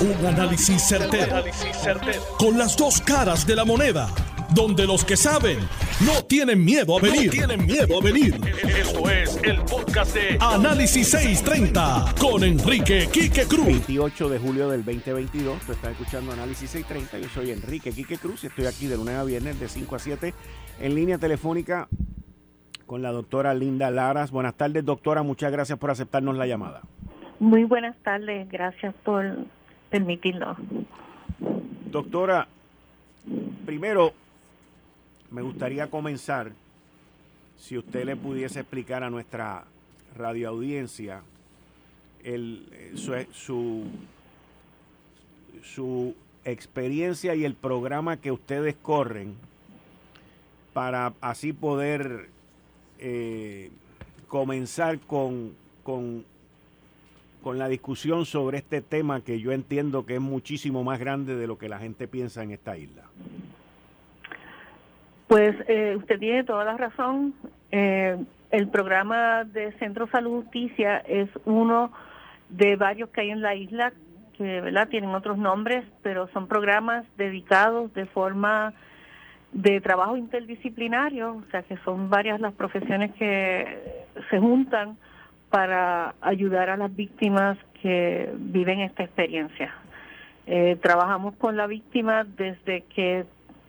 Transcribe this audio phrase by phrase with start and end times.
[0.00, 1.44] Un análisis certero,
[2.38, 4.08] Con las dos caras de la moneda.
[4.54, 5.58] Donde los que saben
[6.06, 7.30] no tienen miedo a venir.
[7.30, 8.34] tienen miedo a venir.
[8.66, 13.66] Esto es el podcast de Análisis 630 con Enrique Quique Cruz.
[13.66, 15.60] 28 de julio del 2022.
[15.66, 17.18] Tú estás escuchando Análisis 630.
[17.18, 19.98] Yo soy Enrique Quique Cruz y estoy aquí de lunes a viernes de 5 a
[19.98, 20.34] 7
[20.80, 21.88] en línea telefónica
[22.86, 24.30] con la doctora Linda Laras.
[24.30, 25.22] Buenas tardes, doctora.
[25.22, 26.80] Muchas gracias por aceptarnos la llamada.
[27.38, 28.48] Muy buenas tardes.
[28.50, 29.24] Gracias por
[29.90, 30.56] permitirlo.
[31.90, 32.46] Doctora,
[33.66, 34.12] primero
[35.30, 36.52] me gustaría comenzar
[37.58, 39.64] si usted le pudiese explicar a nuestra
[40.16, 41.22] radioaudiencia
[42.24, 43.84] el, eh, su,
[45.62, 49.34] su, experiencia y el programa que ustedes corren
[50.72, 52.30] para así poder
[52.98, 53.70] eh,
[54.26, 56.24] comenzar con, con
[57.42, 61.46] con la discusión sobre este tema que yo entiendo que es muchísimo más grande de
[61.46, 63.02] lo que la gente piensa en esta isla.
[65.28, 67.34] Pues eh, usted tiene toda la razón.
[67.70, 68.16] Eh,
[68.50, 71.92] el programa de Centro Salud Justicia es uno
[72.48, 73.92] de varios que hay en la isla
[74.36, 78.72] que verdad tienen otros nombres, pero son programas dedicados de forma
[79.52, 84.96] de trabajo interdisciplinario, o sea que son varias las profesiones que se juntan
[85.50, 89.74] para ayudar a las víctimas que viven esta experiencia.
[90.46, 93.24] Eh, trabajamos con la víctima desde que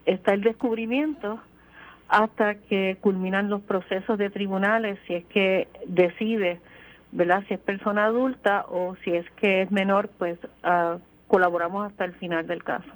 [0.05, 1.39] está el descubrimiento
[2.07, 6.59] hasta que culminan los procesos de tribunales, si es que decide,
[7.11, 7.43] ¿verdad?
[7.47, 12.13] Si es persona adulta o si es que es menor, pues ah, colaboramos hasta el
[12.13, 12.89] final del caso.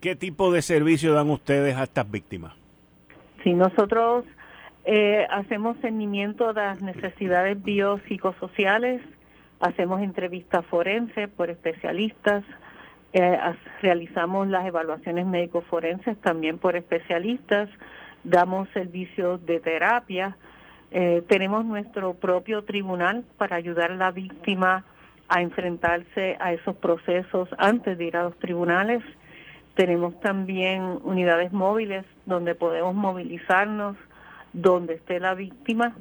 [0.00, 2.54] ¿Qué tipo de servicio dan ustedes a estas víctimas?
[3.42, 4.24] Si nosotros
[4.88, 9.02] eh, hacemos seguimiento de las necesidades biopsicosociales,
[9.58, 12.44] hacemos entrevistas forenses por especialistas,
[13.12, 13.36] eh,
[13.82, 17.68] realizamos las evaluaciones médico-forenses también por especialistas,
[18.22, 20.36] damos servicios de terapia,
[20.92, 24.84] eh, tenemos nuestro propio tribunal para ayudar a la víctima
[25.28, 29.02] a enfrentarse a esos procesos antes de ir a los tribunales.
[29.74, 33.96] Tenemos también unidades móviles donde podemos movilizarnos
[34.56, 35.94] donde esté la víctima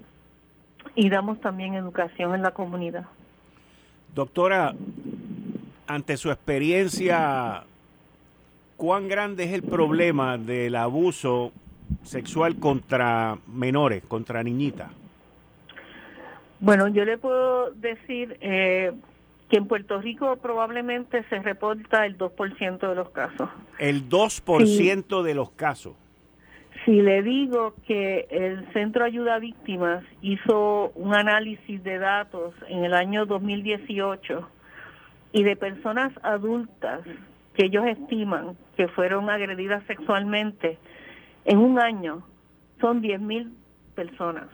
[0.95, 3.05] y damos también educación en la comunidad.
[4.13, 4.73] Doctora,
[5.87, 7.63] ante su experiencia,
[8.77, 11.51] ¿cuán grande es el problema del abuso
[12.03, 14.89] sexual contra menores, contra niñitas?
[16.61, 18.93] Bueno, yo le puedo decir eh,
[19.49, 23.49] que en Puerto Rico probablemente se reporta el 2% de los casos.
[23.79, 25.93] El 2% de los casos.
[26.85, 32.85] Si le digo que el Centro Ayuda a Víctimas hizo un análisis de datos en
[32.85, 34.47] el año 2018
[35.31, 37.01] y de personas adultas
[37.55, 40.77] que ellos estiman que fueron agredidas sexualmente
[41.45, 42.23] en un año,
[42.79, 43.51] son 10.000
[43.95, 44.45] personas.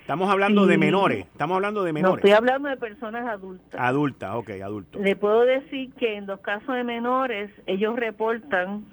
[0.00, 2.12] Estamos hablando de menores, estamos hablando de menores.
[2.12, 3.80] No, estoy hablando de personas adultas.
[3.80, 5.00] Adultas, ok, adultos.
[5.00, 8.84] Le puedo decir que en los casos de menores, ellos reportan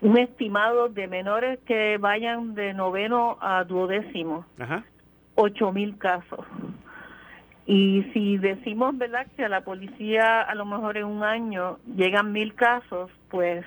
[0.00, 4.44] un estimado de menores que vayan de noveno a duodécimo,
[5.34, 6.46] ocho mil casos.
[7.66, 12.32] Y si decimos, ¿verdad?, que a la policía a lo mejor en un año llegan
[12.32, 13.64] mil casos, pues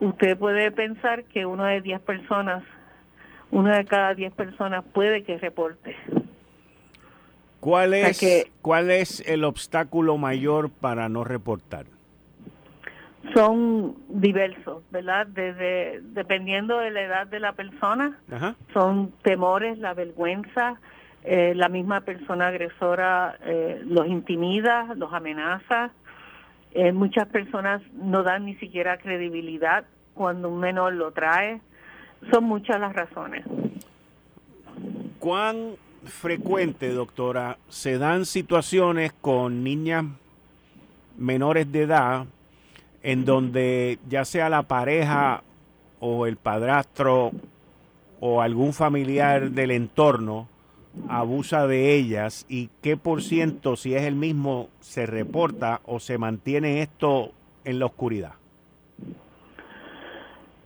[0.00, 2.62] usted puede pensar que uno de diez personas,
[3.50, 5.96] una de cada diez personas puede que reporte.
[7.60, 11.86] ¿Cuál es, ¿Cuál es el obstáculo mayor para no reportar?
[13.34, 15.26] Son diversos, ¿verdad?
[15.26, 18.18] Desde dependiendo de la edad de la persona,
[18.72, 20.80] son temores, la vergüenza,
[21.22, 25.90] eh, la misma persona agresora eh, los intimida, los amenaza.
[26.72, 31.60] Eh, muchas personas no dan ni siquiera credibilidad cuando un menor lo trae.
[32.32, 33.44] Son muchas las razones.
[35.18, 40.04] ¿Cuán frecuente, doctora, se dan situaciones con niñas
[41.18, 42.26] menores de edad
[43.02, 45.42] en donde ya sea la pareja
[46.00, 47.32] o el padrastro
[48.20, 50.48] o algún familiar del entorno
[51.08, 56.18] abusa de ellas y qué por ciento, si es el mismo, se reporta o se
[56.18, 57.32] mantiene esto
[57.64, 58.32] en la oscuridad?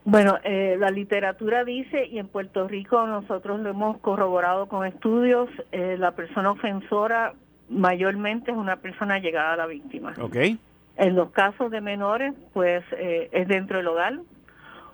[0.07, 5.49] Bueno, eh, la literatura dice, y en Puerto Rico nosotros lo hemos corroborado con estudios,
[5.73, 7.35] eh, la persona ofensora
[7.71, 10.15] mayormente es una persona llegada a la víctima.
[10.21, 10.59] Okay.
[10.97, 14.21] En los casos de menores, pues eh, es dentro del hogar,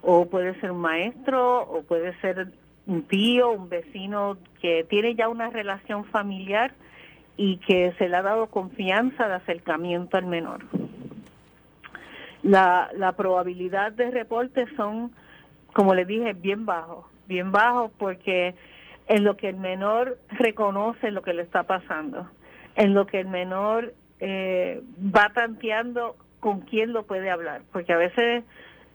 [0.02, 2.48] o puede ser un maestro, o puede ser
[2.86, 6.72] un tío, un vecino que tiene ya una relación familiar
[7.36, 10.64] y que se le ha dado confianza de acercamiento al menor.
[12.42, 15.12] La, la probabilidad de reporte son,
[15.74, 18.54] como le dije, bien bajos, bien bajos porque
[19.06, 22.28] en lo que el menor reconoce lo que le está pasando,
[22.76, 24.82] en lo que el menor eh,
[25.14, 28.44] va tanteando con quién lo puede hablar, porque a veces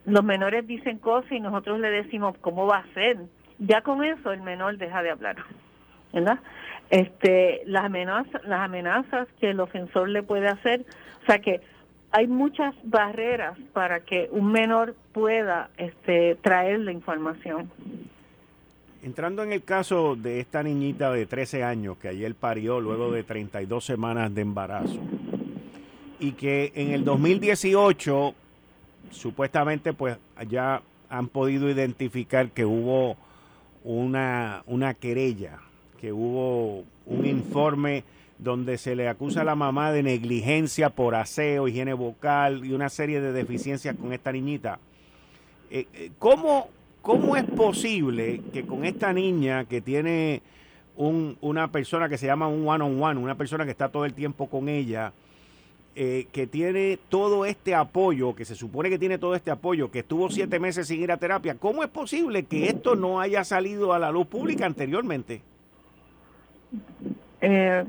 [0.06, 3.18] los menores dicen cosas y nosotros le decimos cómo va a ser.
[3.60, 5.38] Ya con eso el menor deja de hablar,
[6.13, 6.39] ¿verdad?
[6.89, 10.86] Este, las amenazas, las amenazas que el ofensor le puede hacer,
[11.24, 11.62] o sea que
[12.12, 17.72] hay muchas barreras para que un menor pueda este, traer la información.
[19.06, 23.22] Entrando en el caso de esta niñita de 13 años que ayer parió luego de
[23.22, 24.98] 32 semanas de embarazo
[26.19, 28.34] y que en el 2018
[29.12, 30.18] supuestamente pues
[30.50, 33.16] ya han podido identificar que hubo
[33.84, 35.60] una, una querella,
[36.01, 38.04] que hubo un informe
[38.40, 42.90] donde se le acusa a la mamá de negligencia por aseo, higiene vocal y una
[42.90, 44.80] serie de deficiencias con esta niñita.
[45.69, 46.69] Eh, eh, ¿cómo,
[47.06, 50.42] ¿Cómo es posible que con esta niña que tiene
[50.98, 54.06] un, una persona que se llama un one-on-one, -on -one, una persona que está todo
[54.06, 55.13] el tiempo con ella,
[55.96, 60.00] eh, que tiene todo este apoyo, que se supone que tiene todo este apoyo, que
[60.00, 63.94] estuvo siete meses sin ir a terapia, ¿cómo es posible que esto no haya salido
[63.94, 65.44] a la luz pública anteriormente?
[67.40, 67.86] Eh,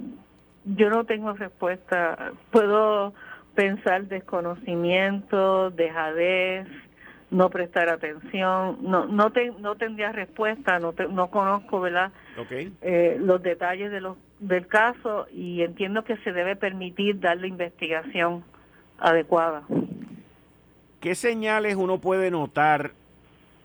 [0.67, 2.33] yo no tengo respuesta.
[2.51, 3.15] Puedo
[3.55, 6.69] pensar desconocimiento, dejadez,
[7.37, 12.11] no prestar atención, no no no tendría respuesta, no no conozco, ¿verdad?
[12.81, 18.43] Eh, los detalles de los del caso y entiendo que se debe permitir darle investigación
[18.99, 19.65] adecuada.
[21.01, 22.93] ¿Qué señales uno puede notar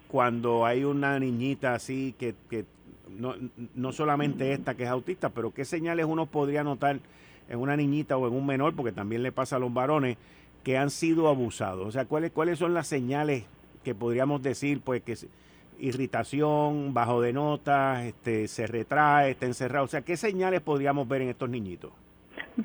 [0.09, 2.65] cuando hay una niñita así que, que
[3.09, 3.35] no,
[3.73, 7.00] no solamente esta que es autista, pero qué señales uno podría notar
[7.47, 10.18] en una niñita o en un menor, porque también le pasa a los varones,
[10.63, 11.88] que han sido abusados?
[11.88, 13.45] O sea, ¿cuáles, cuáles son las señales
[13.83, 15.16] que podríamos decir, pues, que
[15.81, 19.86] irritación, bajo de notas, este, se retrae, está encerrado?
[19.86, 21.92] O sea, ¿qué señales podríamos ver en estos niñitos?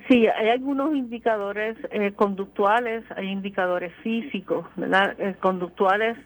[0.09, 5.19] Sí, hay algunos indicadores eh, conductuales, hay indicadores físicos, ¿verdad?
[5.19, 6.17] Eh, conductuales,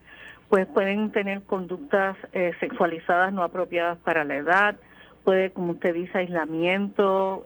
[0.48, 4.76] pues pueden tener conductas eh, sexualizadas no apropiadas para la edad,
[5.24, 7.44] puede, como usted dice, aislamiento,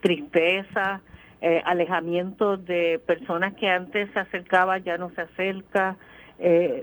[0.00, 1.00] tristeza,
[1.64, 5.96] alejamiento de personas que antes se acercaba ya no se acerca,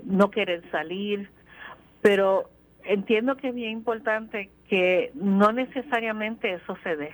[0.04, 1.30] no querer salir,
[2.00, 2.48] pero
[2.84, 7.10] entiendo que es bien importante que no necesariamente eso se dé.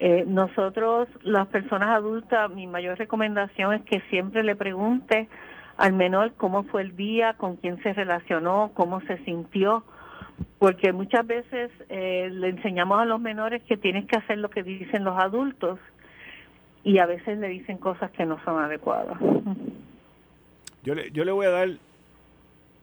[0.00, 5.28] Eh, nosotros, las personas adultas, mi mayor recomendación es que siempre le pregunte
[5.76, 9.84] al menor cómo fue el día, con quién se relacionó, cómo se sintió,
[10.58, 14.62] porque muchas veces eh, le enseñamos a los menores que tienes que hacer lo que
[14.62, 15.80] dicen los adultos
[16.84, 19.18] y a veces le dicen cosas que no son adecuadas.
[20.84, 21.78] Yo le, yo le voy a dar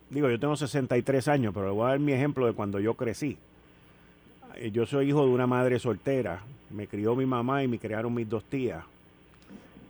[0.09, 2.93] digo, yo tengo 63 años, pero le voy a dar mi ejemplo de cuando yo
[2.93, 3.37] crecí.
[4.55, 6.41] Eh, yo soy hijo de una madre soltera.
[6.69, 8.83] Me crió mi mamá y me criaron mis dos tías.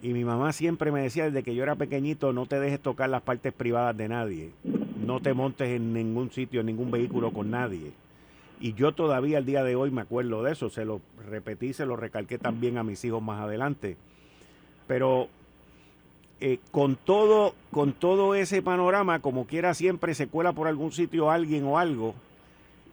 [0.02, 3.10] Y mi mamá siempre me decía desde que yo era pequeñito, no te dejes tocar
[3.10, 4.52] las partes privadas de nadie.
[5.04, 7.92] No te montes en ningún sitio, en ningún vehículo con nadie.
[8.60, 10.70] Y yo todavía el día de hoy me acuerdo de eso.
[10.70, 13.98] Se lo repetí, se lo recalqué también a mis hijos más adelante.
[14.88, 15.28] Pero
[16.42, 21.32] eh, con todo con todo ese panorama, como quiera siempre se cuela por algún sitio
[21.32, 22.14] alguien o algo.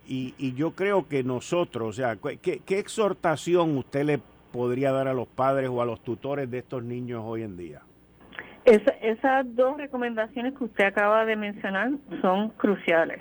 [0.07, 4.21] Y, yo creo que nosotros, o sea, ¿qué, exhortación usted le
[4.53, 7.81] podría dar a los padres o a los tutores de estos niños hoy en día?
[8.65, 13.21] esas dos recomendaciones que usted acaba de mencionar son cruciales.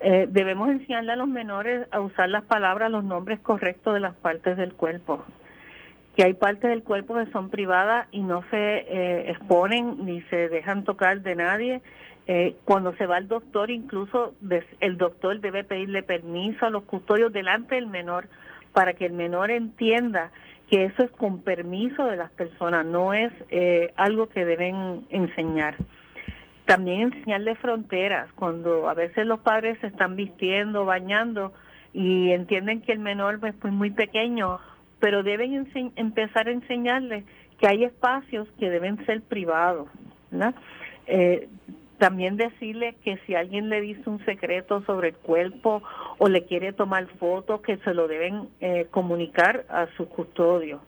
[0.00, 4.16] Eh, debemos enseñarle a los menores a usar las palabras, los nombres correctos de las
[4.16, 5.24] partes del cuerpo
[6.16, 10.48] que hay partes del cuerpo que son privadas y no se eh, exponen ni se
[10.48, 11.82] dejan tocar de nadie.
[12.26, 14.34] Eh, cuando se va al doctor, incluso
[14.80, 18.28] el doctor debe pedirle permiso a los custodios delante del menor
[18.72, 20.30] para que el menor entienda
[20.70, 25.76] que eso es con permiso de las personas, no es eh, algo que deben enseñar.
[26.64, 31.52] También enseñarle fronteras, cuando a veces los padres se están vistiendo, bañando
[31.92, 34.58] y entienden que el menor es pues, muy pequeño
[35.04, 37.26] pero deben empezar a enseñarles
[37.60, 39.86] que hay espacios que deben ser privados.
[41.06, 41.46] Eh,
[41.98, 45.82] también decirle que si alguien le dice un secreto sobre el cuerpo
[46.16, 50.80] o le quiere tomar fotos, que se lo deben eh, comunicar a su custodio.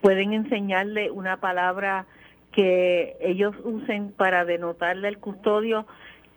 [0.00, 2.06] Pueden enseñarle una palabra
[2.50, 5.86] que ellos usen para denotarle al custodio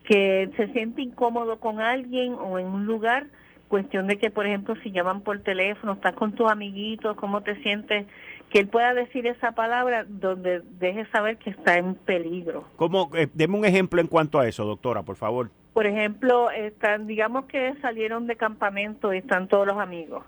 [0.04, 3.28] que se siente incómodo con alguien o en un lugar
[3.68, 7.56] cuestión de que, por ejemplo, si llaman por teléfono, estás con tus amiguitos, cómo te
[7.62, 8.08] sientes,
[8.50, 12.66] que él pueda decir esa palabra donde deje saber que está en peligro.
[12.78, 13.10] ¿Cómo?
[13.16, 15.50] Eh, deme un ejemplo en cuanto a eso, doctora, por favor.
[15.74, 20.24] Por ejemplo, están, digamos que salieron de campamento y están todos los amigos.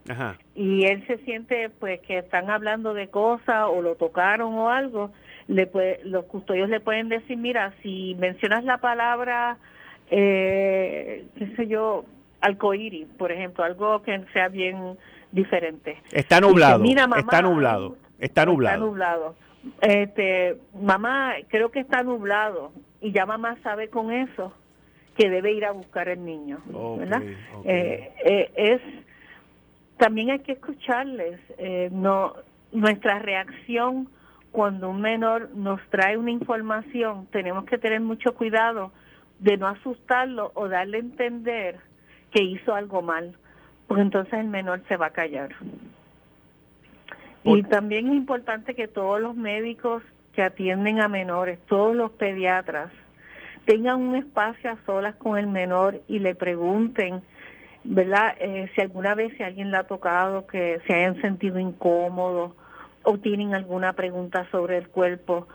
[0.53, 5.11] Y él se siente pues que están hablando de cosas o lo tocaron o algo.
[5.47, 9.57] Le puede, los custodios le pueden decir, mira, si mencionas la palabra,
[10.11, 12.05] eh, qué sé yo,
[12.41, 14.97] alcoíris, por ejemplo, algo que sea bien
[15.31, 16.01] diferente.
[16.11, 18.75] Está nublado, está nublado, está nublado.
[18.75, 19.35] Está nublado.
[19.81, 24.53] Este, mamá, creo que está nublado y ya mamá sabe con eso
[25.17, 26.59] que debe ir a buscar el niño,
[26.97, 27.21] ¿verdad?
[27.65, 28.81] Eh, eh, es
[29.97, 32.35] también hay que escucharles, eh, no
[32.71, 34.07] nuestra reacción
[34.51, 38.91] cuando un menor nos trae una información, tenemos que tener mucho cuidado
[39.39, 41.79] de no asustarlo o darle a entender
[42.31, 43.35] que hizo algo mal,
[43.87, 45.55] porque entonces el menor se va a callar.
[47.43, 52.91] Y también es importante que todos los médicos que atienden a menores, todos los pediatras,
[53.65, 57.21] tengan un espacio a solas con el menor y le pregunten,
[57.83, 58.35] ¿verdad?
[58.39, 62.53] Eh, si alguna vez si alguien le ha tocado, que se hayan sentido incómodos
[63.03, 65.47] o tienen alguna pregunta sobre el cuerpo,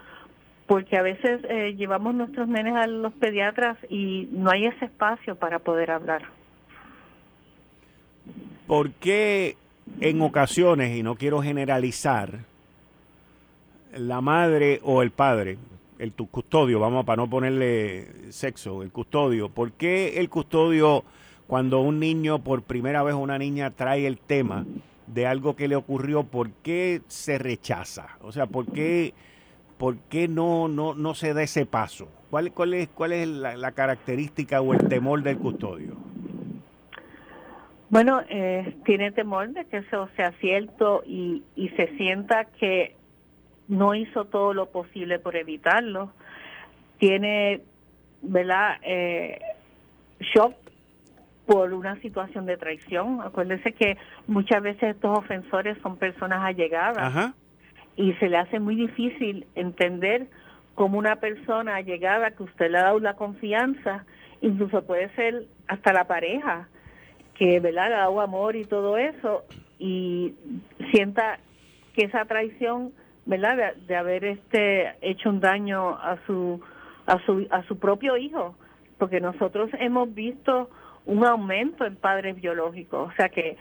[0.66, 5.36] porque a veces eh, llevamos nuestros nenes a los pediatras y no hay ese espacio
[5.36, 6.22] para poder hablar.
[8.66, 9.56] ¿Por qué
[10.00, 12.40] en ocasiones, y no quiero generalizar,
[13.96, 15.58] la madre o el padre,
[15.98, 21.04] el custodio, vamos para no ponerle sexo, el custodio, ¿por qué el custodio
[21.46, 24.64] cuando un niño por primera vez una niña trae el tema
[25.06, 28.18] de algo que le ocurrió, por qué se rechaza?
[28.22, 29.14] O sea, ¿por qué,
[29.78, 32.08] por qué no, no, no se da ese paso?
[32.30, 35.94] ¿Cuál, cuál es, cuál es la, característica o el temor del custodio?
[37.90, 42.96] Bueno, eh, tiene temor de que eso sea cierto y, y se sienta que
[43.68, 46.12] no hizo todo lo posible por evitarlo.
[46.98, 47.62] Tiene,
[48.22, 48.76] ¿verdad?
[48.82, 49.38] Eh,
[50.20, 50.54] shock
[51.46, 53.20] por una situación de traición.
[53.22, 57.34] Acuérdese que muchas veces estos ofensores son personas allegadas
[57.96, 60.26] y se le hace muy difícil entender
[60.74, 64.04] cómo una persona allegada que usted le ha dado la confianza,
[64.40, 66.68] incluso puede ser hasta la pareja,
[67.34, 67.88] que ¿verdad?
[67.88, 69.44] le ha dado amor y todo eso,
[69.78, 70.34] y
[70.90, 71.38] sienta
[71.94, 72.92] que esa traición
[73.26, 73.74] ¿verdad?
[73.86, 76.60] De, haber este hecho un daño a su
[77.06, 78.54] a su a su propio hijo,
[78.98, 80.70] porque nosotros hemos visto
[81.06, 83.56] un aumento en padres biológicos, o sea que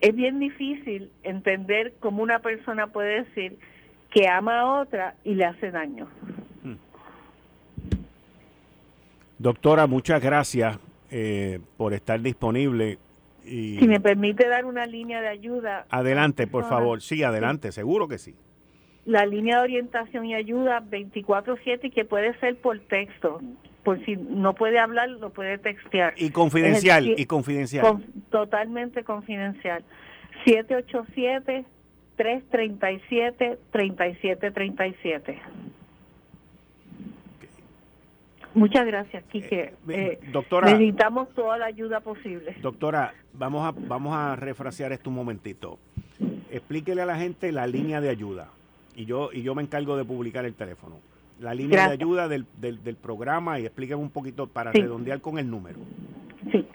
[0.00, 3.58] es bien difícil entender cómo una persona puede decir
[4.10, 6.08] que ama a otra y le hace daño.
[6.62, 6.76] Hmm.
[9.38, 10.78] Doctora, muchas gracias
[11.10, 12.98] eh, por estar disponible.
[13.44, 13.78] Y...
[13.78, 15.86] Si me permite dar una línea de ayuda.
[15.90, 17.00] Adelante, por favor.
[17.00, 18.34] Sí, adelante, seguro que sí
[19.04, 23.40] la línea de orientación y ayuda 24/7 y que puede ser por texto.
[23.82, 26.14] Por si no puede hablar, lo puede textear.
[26.16, 28.04] Y confidencial, y confidencial.
[28.30, 29.84] totalmente confidencial.
[30.44, 31.64] 787
[32.16, 35.38] 337 3737.
[38.60, 39.60] Muchas gracias, Quique.
[39.60, 42.54] Eh, eh, doctora, necesitamos toda la ayuda posible.
[42.60, 45.78] Doctora, vamos a, vamos a refrasear esto un momentito.
[46.50, 48.48] Explíquele a la gente la línea de ayuda
[48.94, 50.96] y yo, y yo me encargo de publicar el teléfono.
[51.40, 55.50] La línea de ayuda del, del, programa y explíqueme un poquito para redondear con el
[55.50, 55.78] número.
[56.52, 56.66] Sí.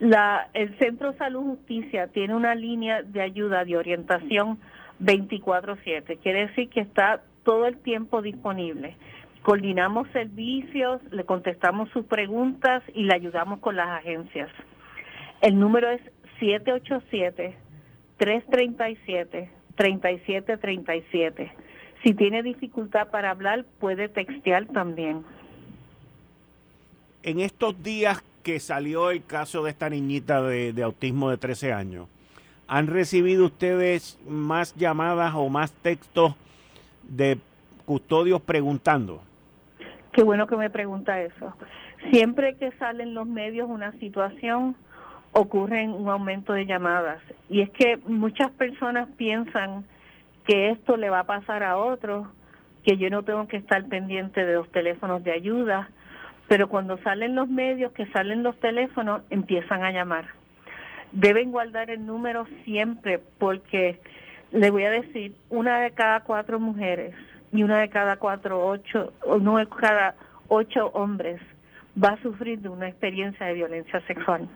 [0.00, 4.58] La, el Centro Salud Justicia tiene una línea de ayuda de orientación
[5.02, 6.18] 24/7.
[6.20, 8.96] Quiere decir que está todo el tiempo disponible.
[9.44, 14.48] Coordinamos servicios, le contestamos sus preguntas y le ayudamos con las agencias.
[15.42, 16.00] El número es
[16.40, 17.54] 787
[18.16, 21.52] 337 3737.
[22.02, 25.26] Si tiene dificultad para hablar, puede textear también.
[27.22, 32.08] En estos días que salió el caso de esta niñita de, autismo de 13 años,
[32.66, 36.34] ¿han recibido ustedes más llamadas o más textos
[37.02, 37.36] de
[37.84, 39.20] custodios preguntando?
[40.14, 41.54] Qué bueno que me pregunta eso.
[42.12, 44.76] Siempre que salen los medios una situación,
[45.32, 47.20] ocurre un aumento de llamadas.
[47.50, 49.84] Y es que muchas personas piensan
[50.46, 52.28] que esto le va a pasar a otros,
[52.84, 55.88] que yo no tengo que estar pendiente de los teléfonos de ayuda,
[56.46, 60.26] pero cuando salen los medios, que salen los teléfonos, empiezan a llamar.
[61.10, 63.98] Deben guardar el número siempre porque
[64.52, 67.16] le voy a decir, una de cada cuatro mujeres
[67.54, 70.16] y una de cada cuatro, ocho, o no de cada
[70.48, 71.40] ocho hombres
[72.02, 74.48] va a sufrir de una experiencia de violencia sexual.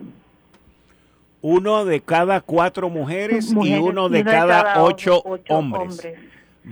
[1.40, 6.02] Uno de cada cuatro mujeres, y uno de, cada, ocho, hombres.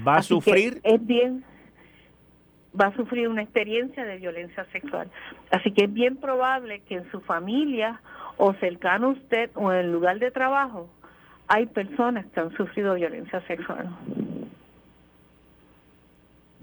[0.06, 0.80] ¿Va a sufrir?
[0.83, 1.45] Es bien,
[2.78, 5.09] va a sufrir una experiencia de violencia sexual.
[5.52, 8.00] Así que es bien probable que en su familia
[8.37, 10.88] o cercano a usted o en el lugar de trabajo
[11.47, 13.88] hay personas que han sufrido violencia sexual.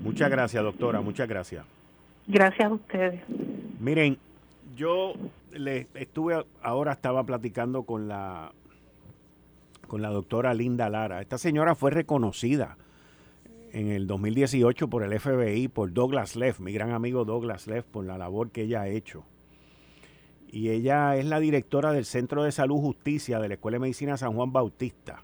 [0.04, 1.66] Muchas gracias, doctora, muchas gracias.
[2.28, 3.22] Gracias a ustedes.
[3.80, 4.18] Miren,
[4.76, 5.14] yo
[5.54, 8.52] le estuve ahora estaba platicando con la
[9.88, 11.22] con la doctora Linda Lara.
[11.22, 12.78] Esta señora fue reconocida
[13.72, 18.04] en el 2018 por el FBI, por Douglas Leff, mi gran amigo Douglas Leff, por
[18.04, 19.24] la labor que ella ha hecho.
[20.52, 24.18] Y ella es la directora del Centro de Salud Justicia de la Escuela de Medicina
[24.18, 25.24] San Juan Bautista.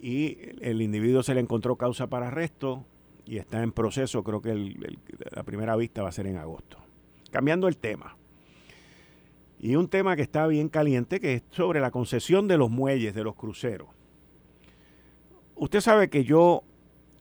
[0.01, 2.85] y el individuo se le encontró causa para arresto
[3.25, 4.55] y está en proceso, creo que
[5.33, 6.79] la primera vista va a ser en agosto.
[7.31, 8.17] Cambiando el tema.
[9.59, 13.15] Y un tema que está bien caliente, que es sobre la concesión de los muelles,
[13.15, 13.89] de los cruceros.
[15.55, 16.63] Usted sabe que yo,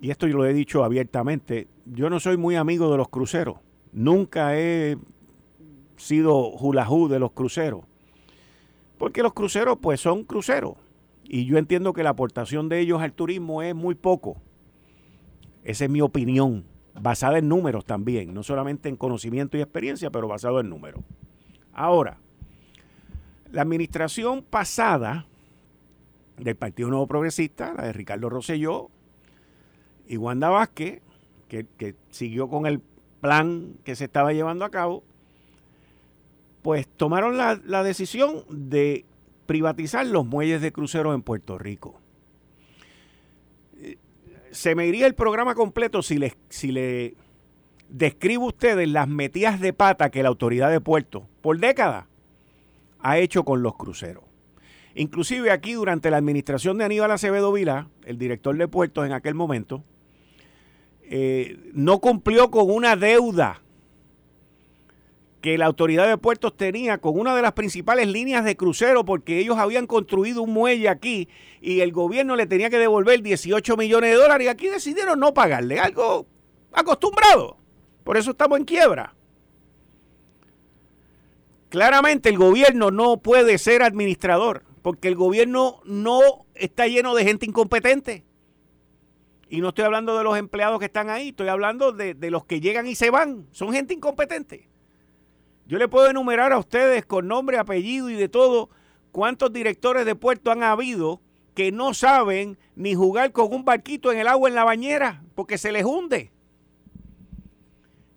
[0.02, 3.58] y esto yo lo he dicho abiertamente, yo no soy muy amigo de los cruceros.
[3.94, 4.98] Nunca he
[5.96, 7.86] sido julajú de los cruceros.
[8.98, 10.76] Porque los cruceros pues son cruceros
[11.24, 14.38] y yo entiendo que la aportación de ellos al turismo es muy poco.
[15.64, 16.66] Esa es mi opinión,
[17.00, 21.02] basada en números también, no solamente en conocimiento y experiencia, pero basado en números.
[21.74, 22.18] Ahora,
[23.52, 25.26] la administración pasada
[26.38, 28.90] del Partido Nuevo Progresista, la de Ricardo Rosselló
[30.08, 31.02] y Wanda Vázquez,
[31.48, 32.82] que, siguió con el
[33.22, 35.04] plan que se estaba llevando a cabo,
[36.62, 39.06] pues tomaron la, la decisión de
[39.46, 42.02] privatizar los muelles de cruceros en Puerto Rico.
[44.56, 47.16] Se me iría el programa completo si le, si le
[47.90, 52.06] describo a ustedes las metidas de pata que la autoridad de puerto por décadas
[53.00, 54.24] ha hecho con los cruceros.
[54.96, 59.36] Inclusive aquí durante la administración de Aníbal Acevedo Vila, el director de puertos en aquel
[59.36, 59.84] momento,
[61.04, 63.62] eh, no cumplió con una deuda
[65.46, 69.38] que la autoridad de puertos tenía con una de las principales líneas de crucero porque
[69.38, 71.30] ellos habían construido un muelle aquí
[71.62, 75.36] y el gobierno le tenía que devolver 18 millones de dólares y aquí decidieron no
[75.36, 76.26] pagarle, algo
[76.72, 77.60] acostumbrado.
[78.04, 79.14] Por eso estamos en quiebra.
[81.70, 87.46] Claramente el gobierno no puede ser administrador porque el gobierno no está lleno de gente
[87.46, 88.26] incompetente.
[89.48, 92.46] Y no estoy hablando de los empleados que están ahí, estoy hablando de, de los
[92.46, 93.46] que llegan y se van.
[93.52, 94.70] Son gente incompetente.
[95.68, 98.70] Yo le puedo enumerar a ustedes con nombre, apellido y de todo
[99.12, 101.22] cuántos directores de puerto han habido
[101.56, 105.58] que no saben ni jugar con un barquito en el agua en la bañera porque
[105.58, 106.32] se les hunde.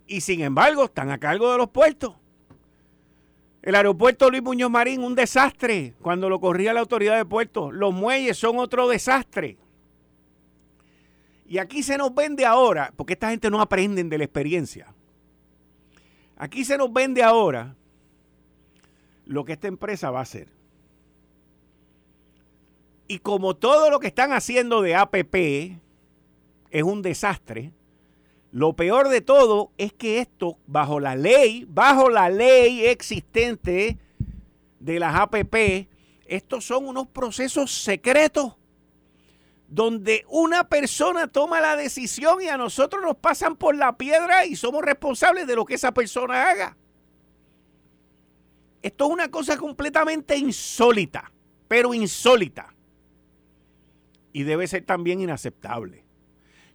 [0.06, 2.14] Y sin embargo están a cargo de los puertos.
[3.62, 7.72] El aeropuerto Luis Muñoz Marín, un desastre cuando lo corría la autoridad de puertos.
[7.72, 9.58] Los muelles son otro desastre.
[11.46, 14.94] Y aquí se nos vende ahora, porque esta gente no aprende de la experiencia.
[16.38, 17.74] Aquí se nos vende ahora
[19.26, 20.48] lo que esta empresa va a hacer.
[23.08, 25.34] Y como todo lo que están haciendo de APP
[26.70, 27.72] es un desastre,
[28.52, 33.98] lo peor de todo es que esto, bajo la ley, bajo la ley existente
[34.78, 35.88] de las APP,
[36.24, 38.57] estos son unos procesos secretos
[39.68, 44.56] donde una persona toma la decisión y a nosotros nos pasan por la piedra y
[44.56, 46.76] somos responsables de lo que esa persona haga.
[48.80, 51.30] Esto es una cosa completamente insólita,
[51.68, 52.74] pero insólita.
[54.32, 56.04] Y debe ser también inaceptable.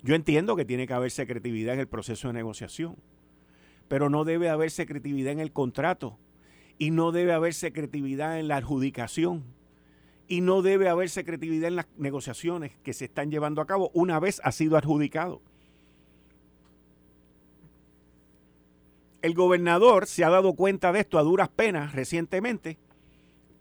[0.03, 2.97] Yo entiendo que tiene que haber secretividad en el proceso de negociación,
[3.88, 6.19] pero no debe haber secretividad en el contrato
[6.77, 9.45] y no debe haber secretividad en la adjudicación
[10.27, 14.19] y no debe haber secretividad en las negociaciones que se están llevando a cabo una
[14.19, 15.41] vez ha sido adjudicado.
[19.21, 22.77] El gobernador se ha dado cuenta de esto a duras penas recientemente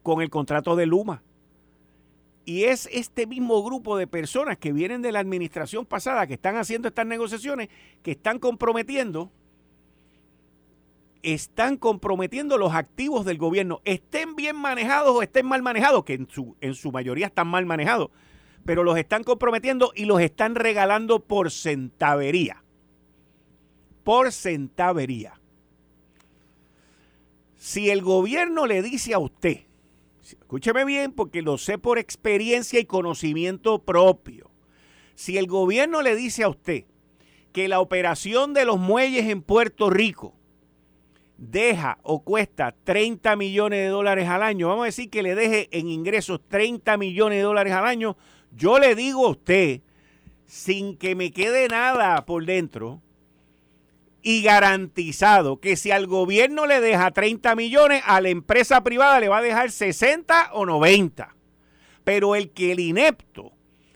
[0.02, 1.22] con el contrato de Luma.
[2.44, 6.56] Y es este mismo grupo de personas que vienen de la administración pasada, que están
[6.56, 7.68] haciendo estas negociaciones,
[8.02, 9.30] que están comprometiendo,
[11.22, 16.28] están comprometiendo los activos del gobierno, estén bien manejados o estén mal manejados, que en
[16.28, 18.10] su, en su mayoría están mal manejados,
[18.64, 22.64] pero los están comprometiendo y los están regalando por centavería.
[24.02, 25.40] Por centavería.
[27.56, 29.60] Si el gobierno le dice a usted,
[30.20, 34.50] escúcheme bien porque lo sé por experiencia y conocimiento propio,
[35.14, 36.86] si el gobierno le dice a usted
[37.52, 40.34] que la operación de los muelles en Puerto Rico
[41.50, 45.68] deja o cuesta 30 millones de dólares al año, vamos a decir que le deje
[45.72, 48.16] en ingresos 30 millones de dólares al año,
[48.52, 49.80] yo le digo a usted,
[50.46, 53.00] sin que me quede nada por dentro,
[54.22, 59.28] y garantizado que si al gobierno le deja 30 millones, a la empresa privada le
[59.28, 61.34] va a dejar 60 o 90.
[62.04, 63.50] Pero el que el inepto,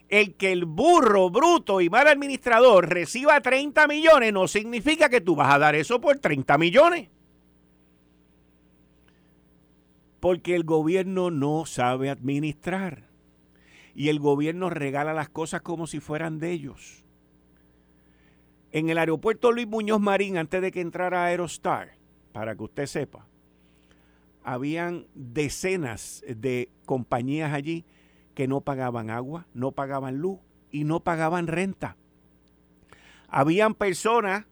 [0.09, 5.37] el que el burro, bruto y mal administrador reciba 30 millones no significa que tú
[5.37, 7.09] vas a dar eso por 30 millones.
[10.27, 13.05] Porque el gobierno no sabe administrar.
[13.95, 17.05] Y el gobierno regala las cosas como si fueran de ellos.
[18.73, 21.93] En el aeropuerto Luis Muñoz Marín, antes de que entrara Aerostar,
[22.33, 23.29] para que usted sepa,
[24.43, 27.85] habían decenas de compañías allí
[28.35, 30.41] que no pagaban agua, no pagaban luz
[30.73, 31.97] y no pagaban renta.
[33.29, 34.47] Habían personas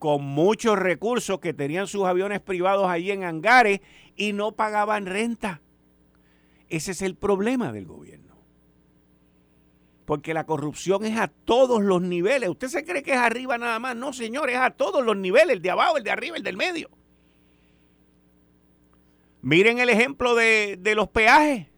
[0.00, 3.80] con muchos recursos que tenían sus aviones privados allí en hangares
[4.16, 5.60] y no pagaban renta.
[6.68, 8.30] Ese es el problema del gobierno
[10.10, 12.48] porque la corrupción es a todos los niveles.
[12.48, 13.94] ¿Usted se cree que es arriba nada más?
[13.94, 16.56] No, señor, es a todos los niveles, el de abajo, el de arriba, el del
[16.56, 16.90] medio.
[19.40, 21.68] Miren el ejemplo de, de los peajes.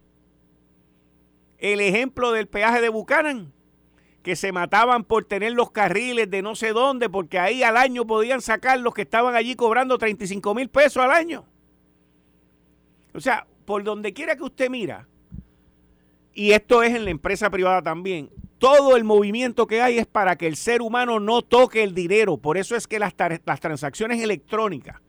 [1.59, 3.53] El ejemplo del peaje de Buchanan,
[4.23, 8.07] que se mataban por tener los carriles de no sé dónde, porque ahí al año
[8.07, 11.45] podían sacar los que estaban allí cobrando 35 mil pesos al año.
[13.13, 15.07] O sea, por donde quiera que usted mira,
[16.33, 20.37] y esto es en la empresa privada también, todo el movimiento que hay es para
[20.37, 22.37] que el ser humano no toque el dinero.
[22.37, 25.01] Por eso es que las, transacciones electrónicas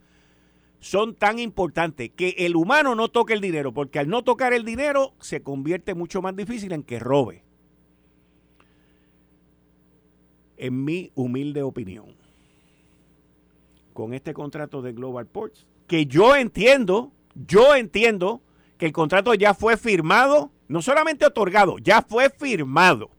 [0.81, 4.65] son tan importantes, que el humano no toque el dinero, porque al no tocar el
[4.65, 7.44] dinero se convierte mucho más difícil en que robe.
[10.57, 12.15] En mi humilde opinión,
[13.93, 18.41] con este contrato de Global Ports, que yo entiendo, yo entiendo
[18.79, 23.11] que el contrato ya fue firmado no solamente otorgado, ya fue firmado.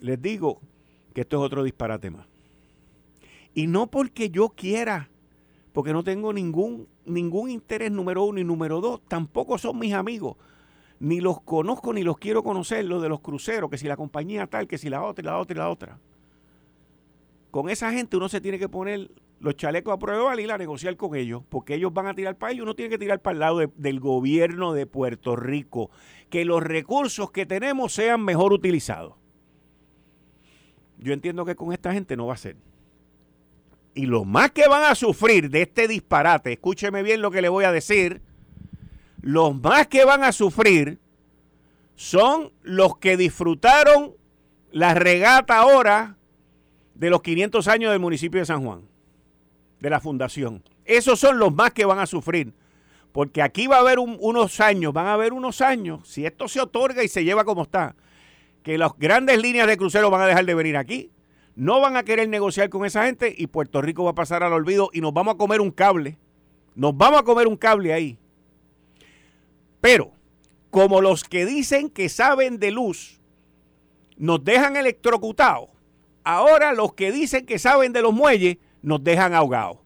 [0.00, 0.60] Les digo
[1.12, 2.26] que esto es otro disparate más.
[3.54, 5.10] Y no porque yo quiera,
[5.72, 10.36] porque no tengo ningún, ningún interés número uno y número dos, tampoco son mis amigos.
[11.00, 14.46] Ni los conozco ni los quiero conocer, los de los cruceros, que si la compañía
[14.46, 15.98] tal, que si la otra y la otra y la otra.
[17.50, 20.96] Con esa gente uno se tiene que poner los chalecos a prueba y a negociar
[20.96, 23.40] con ellos, porque ellos van a tirar para ellos, uno tiene que tirar para el
[23.40, 25.90] lado del gobierno de Puerto Rico,
[26.30, 29.14] que los recursos que tenemos sean mejor utilizados.
[30.98, 32.56] Yo entiendo que con esta gente no va a ser.
[33.94, 37.48] Y los más que van a sufrir de este disparate, escúcheme bien lo que le
[37.48, 38.22] voy a decir,
[39.28, 40.98] los más que van a sufrir
[41.96, 44.14] son los que disfrutaron
[44.70, 46.16] la regata ahora
[46.94, 48.88] de los 500 años del municipio de San Juan
[49.80, 50.62] de la fundación.
[50.86, 52.54] Esos son los más que van a sufrir.
[53.12, 56.62] Porque aquí va a haber unos años, van a haber unos años, si esto se
[56.62, 57.96] otorga y se lleva como está,
[58.62, 61.10] que las grandes líneas de crucero van a dejar de venir aquí.
[61.54, 64.54] No van a querer negociar con esa gente y Puerto Rico va a pasar al
[64.54, 66.16] olvido y nos vamos a comer un cable.
[66.74, 68.18] Nos vamos a comer un cable ahí.
[69.80, 70.12] Pero,
[70.70, 73.20] como los que dicen que saben de luz
[74.16, 75.70] nos dejan electrocutados,
[76.24, 79.78] ahora los que dicen que saben de los muelles nos dejan ahogados.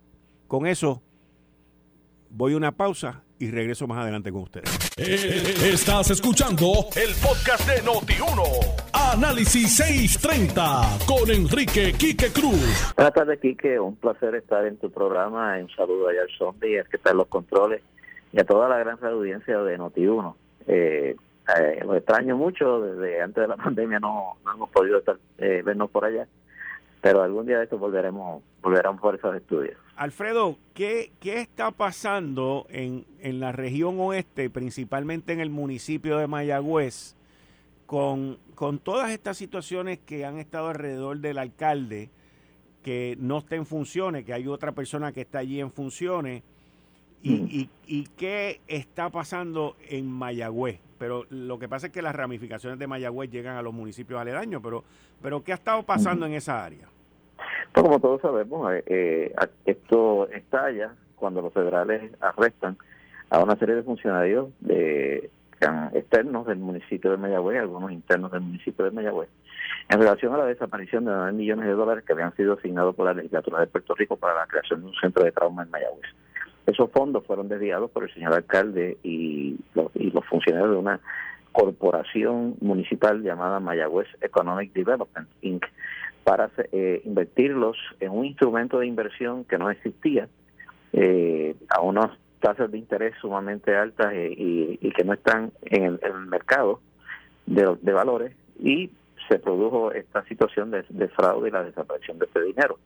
[0.49, 1.03] Con eso
[2.31, 4.71] voy a una pausa y regreso más adelante con ustedes.
[4.97, 8.93] Eh, estás escuchando el podcast de Noti1.
[8.93, 12.93] Análisis 630 con Enrique Quique Cruz.
[12.97, 13.81] Buenas tardes, Quique.
[13.81, 15.59] Un placer estar en tu programa.
[15.59, 17.83] Un saludo allá al zombie, es que están los controles
[18.33, 20.35] y a toda la gran audiencia de Noti1.
[20.67, 21.17] Eh,
[21.59, 25.63] eh, lo extraño mucho, desde antes de la pandemia no, no hemos podido estar, eh,
[25.65, 26.27] vernos por allá,
[27.01, 29.77] pero algún día de esto volveremos, volveremos por esos estudios.
[29.97, 36.27] Alfredo, ¿qué, qué está pasando en, en la región oeste, principalmente en el municipio de
[36.27, 37.17] Mayagüez,
[37.87, 42.11] con, con todas estas situaciones que han estado alrededor del alcalde,
[42.83, 46.43] que no está en funciones, que hay otra persona que está allí en funciones?
[47.23, 47.47] ¿Y, mm.
[47.51, 50.81] y, y qué está pasando en Mayagüez?
[51.03, 54.63] pero lo que pasa es que las ramificaciones de Mayagüez llegan a los municipios aledaños,
[54.63, 54.85] pero,
[55.21, 56.87] pero ¿qué ha estado pasando en esa área?
[57.73, 59.35] Pues como todos sabemos, eh, eh,
[59.67, 62.79] esto estalla cuando los federales arrestan
[63.31, 65.29] a una serie de funcionarios de
[65.93, 69.29] externos del municipio de Mayagüez, algunos internos del municipio de Mayagüez,
[69.89, 73.07] en relación a la desaparición de 9 millones de dólares que habían sido asignados por
[73.07, 76.15] la legislatura de Puerto Rico para la creación de un centro de trauma en Mayagüez.
[76.67, 81.01] Esos fondos fueron desviados por el señor alcalde y los, y los funcionarios de una
[81.53, 85.65] corporación municipal llamada Mayagüez Economic Development Inc.
[86.25, 90.29] para eh, invertirlos en un instrumento de inversión que no existía
[90.93, 96.15] eh, a unas tasas de interés sumamente altas eh, y, que no están en el,
[96.27, 96.81] mercado
[97.47, 98.91] de, de, valores y
[99.29, 102.79] se produjo esta situación de, de fraude y la desaparición de ese dinero.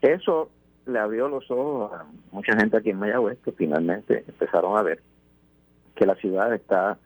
[0.00, 0.50] Eso
[0.86, 5.00] le abrió los ojos a mucha gente aquí en Mayagüez que finalmente empezaron a ver
[5.94, 6.98] que la ciudad está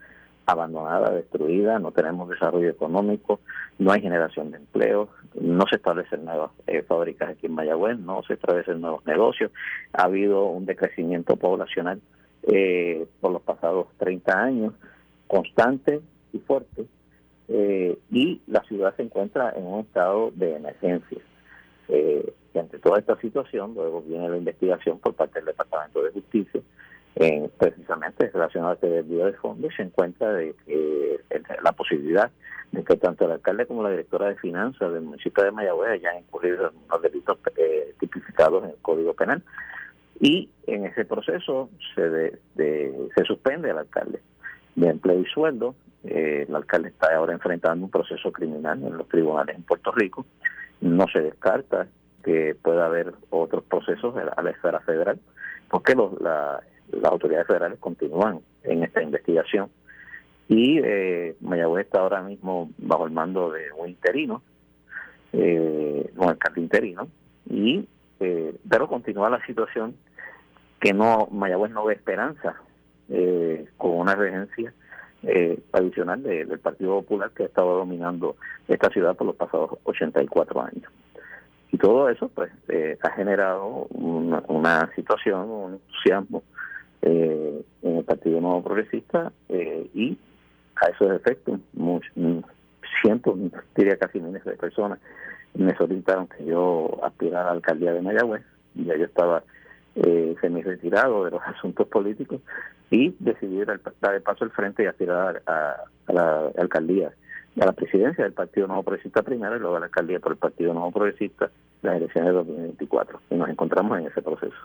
[0.47, 3.41] abandonada, destruida, no tenemos desarrollo económico,
[3.79, 5.09] no hay generación de empleo,
[5.41, 9.53] no se establecen nuevas eh, fábricas aquí en Mayagüez, no se establecen nuevos negocios,
[9.93, 12.01] ha habido un decrecimiento poblacional
[12.43, 14.75] eh, por los pasados 30 años,
[15.29, 16.01] constante
[16.33, 16.87] y fuerte,
[17.49, 21.19] eh, y la ciudad se encuentra en un estado de emergencia.
[21.89, 26.11] Eh, y ante toda esta situación, luego viene la investigación por parte del Departamento de
[26.11, 26.61] Justicia,
[27.17, 31.21] en, precisamente relacionada a este desvío de fondos, se encuentra de que
[31.63, 32.31] la posibilidad
[32.73, 36.19] de que tanto el alcalde como la directora de finanzas del municipio de Mayagüez hayan
[36.19, 39.43] incurrido en unos delitos eh, tipificados en el Código Penal.
[40.21, 44.21] Y en ese proceso se, se suspende al alcalde
[44.77, 45.75] de empleo y sueldo.
[46.05, 50.27] Eh, el alcalde está ahora enfrentando un proceso criminal en los tribunales en Puerto Rico.
[50.81, 51.89] No se descarta
[52.23, 55.19] que pueda haber otros procesos a la esfera federal,
[55.69, 56.63] porque los, las
[57.05, 59.71] autoridades federales continúan en esta investigación.
[60.49, 64.43] Y eh, Mayagüez está ahora mismo bajo el mando de un interino,
[65.33, 67.09] eh, un alcalde interino,
[67.49, 67.87] y
[68.21, 69.97] eh, pero continúa la situación
[70.81, 72.57] que no Mayagüez no ve esperanza
[73.09, 74.73] eh, con una regencia
[75.23, 78.37] eh, adicional del Partido Popular que ha estado dominando
[78.69, 80.91] esta ciudad por los pasados 84 años.
[81.73, 86.43] Y todo eso pues eh, ha generado una, situación, un entusiasmo
[87.03, 90.19] eh, en el Partido Nuevo Progresista eh, y
[90.77, 92.13] a esos efectos muchos,
[93.03, 93.39] cientos,
[93.77, 94.99] diría casi miles de personas
[95.55, 98.43] me solicitaron que yo aspirara a la alcaldía de Mayagüez.
[98.75, 99.43] y Ya yo estaba
[99.97, 102.41] eh, semi retirado de los asuntos políticos
[102.91, 103.81] y decidí dar,
[104.15, 105.77] el paso al frente y aspirar a
[106.09, 107.13] la alcaldía
[107.59, 110.39] a la presidencia del Partido Nuevo Progresista primero y luego a la alcaldía por el
[110.39, 111.51] Partido Nuevo Progresista
[111.83, 114.57] las elecciones de 2024 y nos encontramos en ese proceso.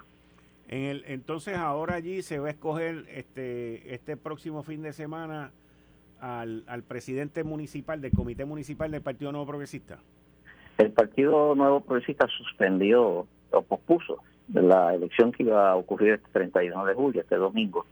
[0.67, 5.52] En el, entonces ahora allí se va a escoger este este próximo fin de semana
[6.19, 10.00] al, al presidente municipal del Comité Municipal del Partido Nuevo Progresista.
[10.78, 14.21] El Partido Nuevo Progresista suspendió o pospuso
[14.54, 17.86] la elección que iba a ocurrir este 31 de julio, este domingo,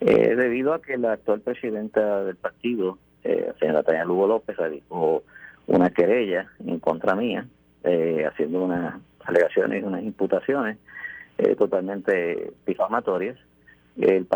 [0.00, 5.24] eh, debido a que la actual presidenta del partido, eh, señora Tania Lugo López radicó
[5.66, 7.46] una querella en contra mía,
[7.82, 10.78] eh, haciendo unas alegaciones, unas imputaciones
[11.38, 13.36] eh, totalmente difamatorias.
[13.96, 14.28] El,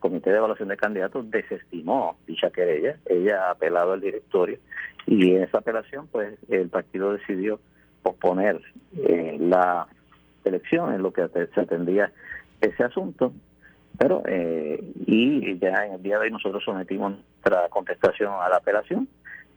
[0.00, 4.58] Comité de Evaluación de Candidatos desestimó dicha querella, ella ha apelado al directorio
[5.06, 7.60] y en esa apelación pues el partido decidió
[8.02, 8.60] posponer
[8.96, 9.86] eh, la
[10.44, 12.10] elección en lo que se atendía
[12.60, 13.32] ese asunto
[13.98, 18.56] pero eh, y ya en el día de hoy nosotros sometimos nuestra contestación a la
[18.56, 19.08] apelación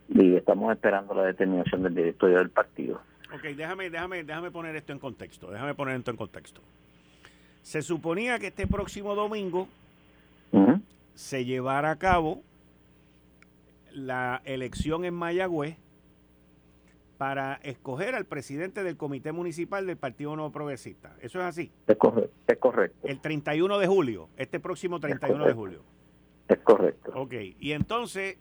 [0.10, 3.02] y estamos esperando la determinación del directorio del partido.
[3.34, 6.62] Ok, déjame, déjame, déjame poner esto en contexto, déjame poner esto en contexto.
[7.62, 9.68] Se suponía que este próximo domingo
[11.14, 12.42] se llevara a cabo
[13.92, 15.76] la elección en Mayagüez
[17.18, 21.16] para escoger al presidente del comité municipal del Partido Nuevo Progresista.
[21.22, 21.72] ¿Eso es así?
[21.88, 21.98] Es,
[22.48, 23.08] es correcto.
[23.08, 25.84] El 31 de julio, este próximo 31 de julio.
[26.48, 27.12] Es correcto.
[27.16, 28.38] Ok, y entonces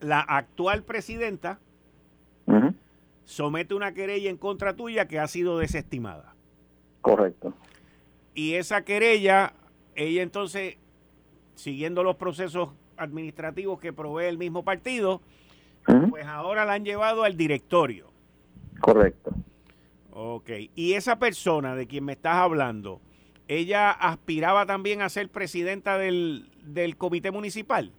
[0.00, 1.58] la actual presidenta
[3.24, 6.34] somete una querella en contra tuya que ha sido desestimada.
[7.00, 7.54] Correcto.
[8.34, 9.54] Y esa querella,
[9.94, 10.76] ella entonces,
[11.54, 15.22] siguiendo los procesos administrativos que provee el mismo partido,
[15.84, 18.10] pues ahora la han llevado al directorio.
[18.80, 19.32] Correcto.
[20.12, 23.00] Ok, y esa persona de quien me estás hablando,
[23.48, 27.92] ¿ella aspiraba también a ser presidenta del, del comité municipal?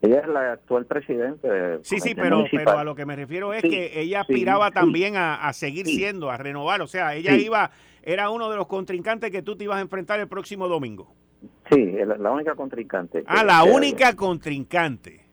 [0.00, 3.52] Ella es la actual presidente del Sí, sí, pero, pero a lo que me refiero
[3.52, 6.82] es que ella aspiraba también a, seguir siendo, a renovar.
[6.82, 7.70] O sea, ella iba,
[8.02, 11.12] era uno de los contrincantes que tú te ibas a enfrentar el próximo domingo.
[11.70, 13.24] Sí, la, única contrincante.
[13.26, 15.24] Ah, la única contrincante.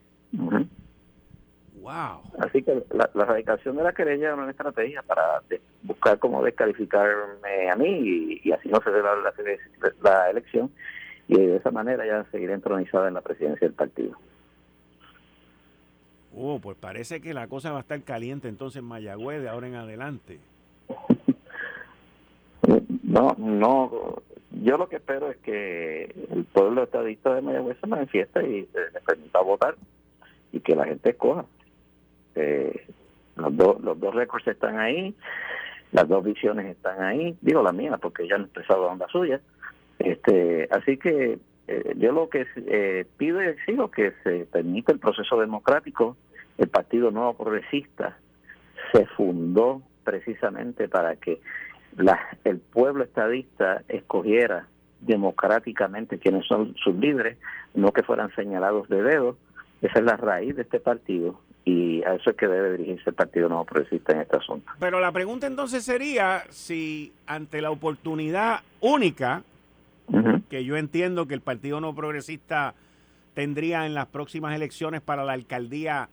[1.86, 2.24] Wow.
[2.40, 5.44] Así que la, la, radicación de la querella era una estrategia para
[5.84, 9.34] buscar cómo descalificarme a mí y, así no se la, la,
[10.02, 10.72] la elección
[11.28, 14.18] y de esa manera ya seguir entronizada en la presidencia del partido.
[16.36, 19.68] Oh, pues parece que la cosa va a estar caliente entonces en Mayagüez de ahora
[19.68, 20.40] en adelante.
[23.04, 24.24] No, no.
[24.64, 29.00] Yo lo que espero es que el pueblo estadista de Mayagüez se manifiesta y se
[29.02, 29.76] permita votar
[30.52, 31.46] y que la gente escoja.
[32.36, 32.88] Eh,
[33.36, 35.16] los, dos los dos récords están ahí,
[35.92, 39.40] las dos visiones están ahí, digo la mía porque ya han expresado onda suya.
[40.00, 45.00] Este, así que eh, yo lo que eh, pido y exijo que se permita el
[45.00, 46.18] proceso democrático.
[46.58, 48.18] El Partido Nuevo Progresista
[48.94, 51.42] se fundó precisamente para que
[51.98, 54.68] la, el pueblo estadista escogiera
[55.02, 57.38] democráticamente quienes son sus líderes,
[57.74, 59.38] no que fueran señalados de dedo.
[59.82, 63.16] Esa es la raíz de este partido y a eso es que debe dirigirse el
[63.16, 64.72] Partido Nuevo Progresista en este asunto.
[64.80, 69.44] Pero la pregunta entonces sería si ante la oportunidad única
[70.50, 72.76] que yo entiendo que el Partido No Progresista
[73.34, 76.10] tendría en las próximas elecciones para la alcaldía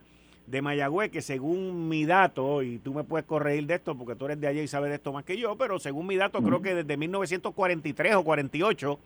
[0.46, 4.24] de Mayagüez, que según mi dato, y tú me puedes corregir de esto porque tú
[4.24, 6.62] eres de allá y sabes de esto más que yo, pero según mi dato, creo
[6.62, 8.98] que desde 1943 o 48.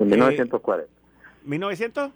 [0.00, 0.92] 1940.
[1.46, 2.12] ¿1900?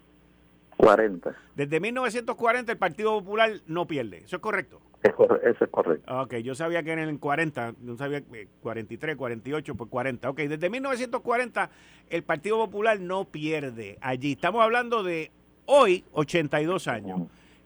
[0.77, 1.35] 40.
[1.55, 4.81] Desde 1940 el Partido Popular no pierde, ¿eso es correcto?
[5.03, 6.21] eso es correcto.
[6.21, 8.23] Ok, yo sabía que en el 40, no sabía
[8.61, 10.29] 43, 48, pues 40.
[10.29, 11.69] Ok, desde 1940
[12.09, 14.33] el Partido Popular no pierde allí.
[14.33, 15.31] Estamos hablando de
[15.65, 17.21] hoy, 82 años.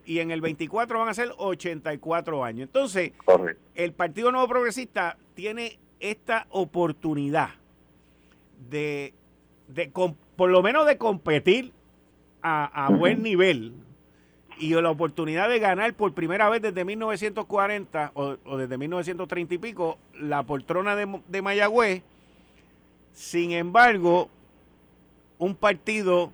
[0.06, 2.68] Y en el 24 van a ser 84 años.
[2.68, 3.12] Entonces,
[3.76, 7.50] el Partido Nuevo Progresista tiene esta oportunidad
[8.70, 9.14] de,
[9.68, 9.92] de
[10.36, 11.74] por lo menos de competir
[12.48, 13.74] a, buen nivel
[14.60, 19.98] y la oportunidad de ganar por primera vez desde 1940 o, desde 1930 y pico
[20.20, 22.04] la poltrona de, de Mayagüez.
[23.14, 24.30] Sin embargo,
[25.38, 26.32] un partido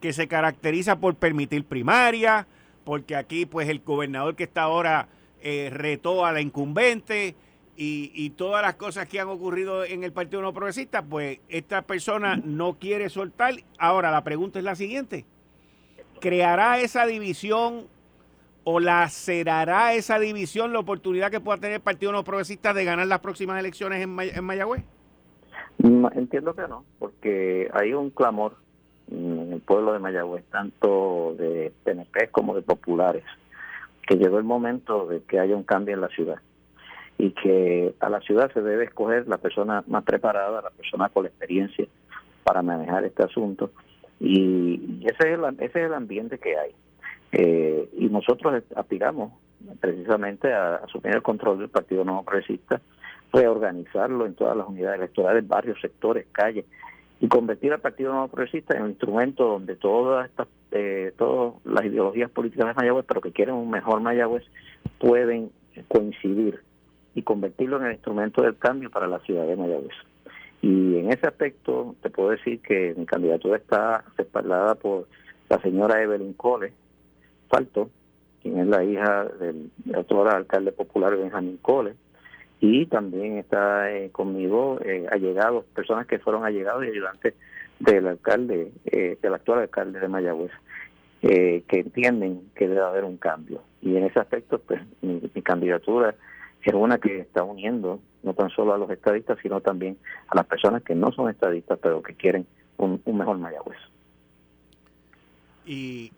[0.00, 2.46] que se caracteriza por permitir primaria,
[2.84, 5.08] porque aquí pues el gobernador que está ahora
[5.42, 7.34] eh, retó a la incumbente
[7.76, 11.82] y, y, todas las cosas que han ocurrido en el Partido No Progresista, pues esta
[11.82, 13.52] persona no quiere soltar.
[13.76, 15.26] Ahora, la pregunta es la siguiente
[16.20, 17.86] creará esa división
[18.64, 23.06] o lacerará esa división la oportunidad que pueda tener el Partido No Progresista de ganar
[23.06, 24.84] las próximas elecciones en, en Mayagüez?
[25.78, 28.56] entiendo que no, porque hay un clamor
[29.10, 33.24] en el pueblo de Mayagüez, tanto de PNP como de populares,
[34.06, 36.40] que llegó el momento de que haya un cambio en la ciudad
[37.18, 41.24] y que a la ciudad se debe escoger la persona más preparada, la persona con
[41.24, 41.86] la experiencia
[42.44, 43.70] para manejar este asunto
[44.20, 46.74] y ese es el, ese es el ambiente que hay.
[47.32, 49.32] Eh, y nosotros aspiramos
[49.80, 52.80] precisamente a, asumir el control del Partido Nuevo Progresista,
[53.32, 56.64] reorganizarlo en todas las unidades electorales, barrios, sectores, calles,
[57.20, 61.84] y convertir al Partido Nuevo Progresista en un instrumento donde todas estas eh, todas las
[61.84, 64.44] ideologías políticas de Mayagüez, pero que quieren un mejor Mayagüez,
[64.98, 65.50] pueden
[65.88, 66.60] coincidir
[67.14, 69.94] y convertirlo en el instrumento del cambio para la ciudad de Mayagüez.
[70.62, 75.06] Y en ese aspecto te puedo decir que mi candidatura está respaldada por
[75.48, 76.72] la señora Evelyn Cole
[77.48, 77.90] Falto,
[78.42, 81.94] quien es la hija del otro alcalde popular Benjamín Cole,
[82.60, 87.34] y también está eh, conmigo eh, allegados, personas que fueron allegados y ayudantes
[87.78, 90.52] del alcalde, eh, del actual alcalde de Mayagüez,
[91.22, 93.62] eh, que entienden que debe haber un cambio.
[93.82, 96.14] Y en ese aspecto, pues mi candidatura
[96.70, 99.96] es una que está uniendo no tan solo a los estadistas, sino también
[100.28, 102.46] a las personas que no son estadistas, pero que quieren
[102.76, 103.78] un, mejor Mayagüez.
[105.64, 106.12] Y,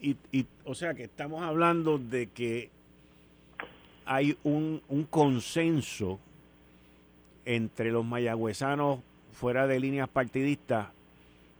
[0.00, 2.70] y, y, o sea que estamos hablando de que
[4.08, 4.80] hay un,
[5.10, 6.18] consenso
[7.44, 9.00] entre los mayagüezanos
[9.32, 10.88] fuera de líneas partidistas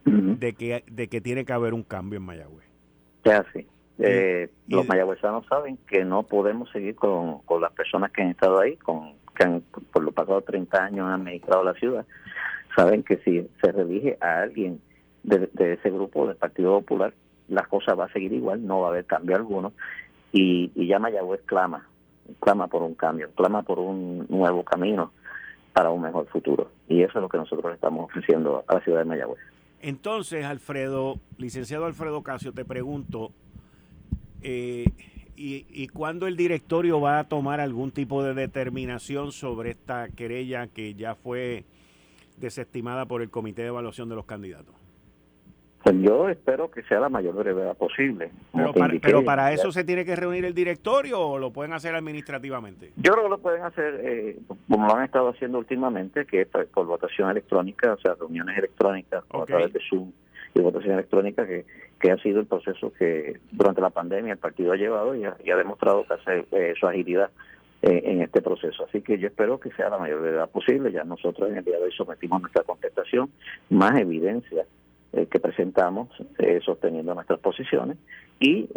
[0.03, 2.65] de que de que tiene que haber un cambio en Mayagüez.
[3.23, 3.67] Es así.
[4.01, 8.77] Eh, los mayagüezanos saben que no podemos seguir con, las personas que han estado ahí,
[8.77, 12.05] con que han, por los pasados 30 años han administrado la ciudad.
[12.75, 14.79] Saben que si se relige a alguien
[15.23, 17.13] de, ese grupo del Partido Popular,
[17.49, 19.73] las cosas va a seguir igual, no va a haber cambio alguno.
[20.31, 21.87] Y, y ya Mayagüez clama,
[22.39, 25.11] clama por un cambio, clama por un nuevo camino
[25.73, 26.71] para un mejor futuro.
[26.87, 29.39] Y eso es lo que nosotros estamos ofreciendo a la ciudad de Mayagüez.
[29.81, 33.31] Entonces, Alfredo, licenciado Alfredo Casio, te pregunto,
[34.43, 34.85] eh,
[35.35, 40.67] y, ¿Y cuándo el directorio va a tomar algún tipo de determinación sobre esta querella
[40.67, 41.63] que ya fue
[42.37, 44.75] desestimada por el Comité de Evaluación de los Candidatos?
[45.81, 48.31] Pues yo espero que sea la mayor brevedad posible.
[49.01, 52.91] Pero para, eso se tiene que reunir el directorio o lo pueden hacer administrativamente.
[52.97, 56.47] Yo creo que lo pueden hacer eh, como lo han estado haciendo últimamente, que es
[56.47, 60.11] por votación electrónica, o sea, reuniones electrónicas a través de Zoom
[60.53, 61.65] y votación electrónica, que,
[61.99, 65.55] que ha sido el proceso que durante la pandemia el partido ha llevado y ha,
[65.55, 67.29] demostrado que eh, su agilidad
[67.81, 68.85] eh, en este proceso.
[68.85, 70.91] Así que yo espero que sea la mayor brevedad posible.
[70.91, 73.29] Ya nosotros en el día de hoy sometimos nuestra contestación,
[73.69, 74.65] más evidencia
[75.13, 76.09] eh, que presentamos
[76.63, 77.97] sosteniendo nuestras posiciones
[78.39, 78.69] y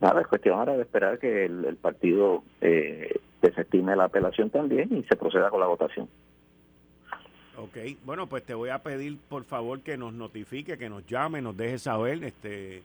[0.00, 5.02] nada, es cuestión ahora de esperar que el, partido eh, desestime la apelación también y
[5.04, 6.08] se proceda con la votación.
[7.56, 11.42] Ok, bueno, pues te voy a pedir por favor que nos notifique, que nos llame,
[11.42, 12.82] nos deje saber este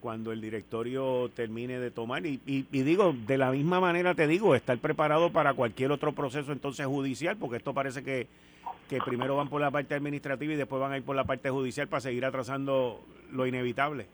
[0.00, 4.26] cuando el directorio termine de tomar y, y, y, digo, de la misma manera te
[4.26, 8.26] digo, estar preparado para cualquier otro proceso entonces judicial, porque esto parece que
[8.88, 11.50] que primero van por la parte administrativa y después van a ir por la parte
[11.50, 13.00] judicial para seguir atrasando
[13.32, 14.06] lo inevitable.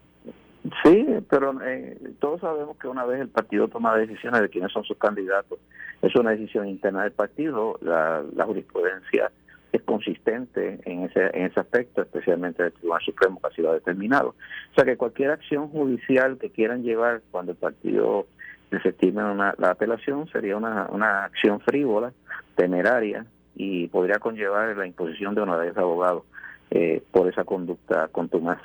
[0.84, 4.84] Sí, pero eh, todos sabemos que una vez el partido toma decisiones de quiénes son
[4.84, 5.58] sus candidatos,
[6.00, 9.30] es una decisión interna del partido, la, jurisprudencia
[9.72, 13.74] es consistente en ese, en ese aspecto, especialmente el Tribunal Supremo que así lo ha
[13.74, 14.30] determinado.
[14.70, 18.26] O sea que cualquier acción judicial que quieran llevar cuando el partido
[18.70, 22.12] desestime una, la apelación sería una, una acción frívola,
[22.56, 26.24] temeraria, y podría conllevar la imposición de una vez abogado
[26.70, 28.60] eh, por esa conducta contumaz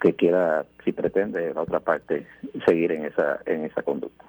[0.00, 2.26] que quiera, si pretende, la otra parte
[2.66, 4.24] seguir en esa en esa conducta.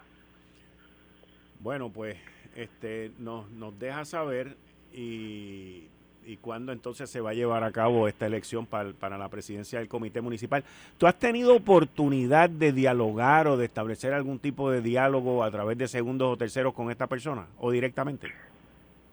[1.59, 2.15] Bueno, pues
[2.55, 4.55] este nos, nos deja saber
[4.93, 5.87] y,
[6.25, 9.79] y cuándo entonces se va a llevar a cabo esta elección para, para la presidencia
[9.79, 10.63] del comité municipal.
[10.97, 15.77] ¿Tú has tenido oportunidad de dialogar o de establecer algún tipo de diálogo a través
[15.77, 18.31] de segundos o terceros con esta persona o directamente?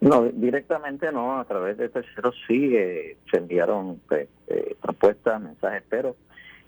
[0.01, 5.83] No, directamente no, a través de terceros sí eh, se enviaron pues, eh, propuestas, mensajes,
[5.89, 6.17] pero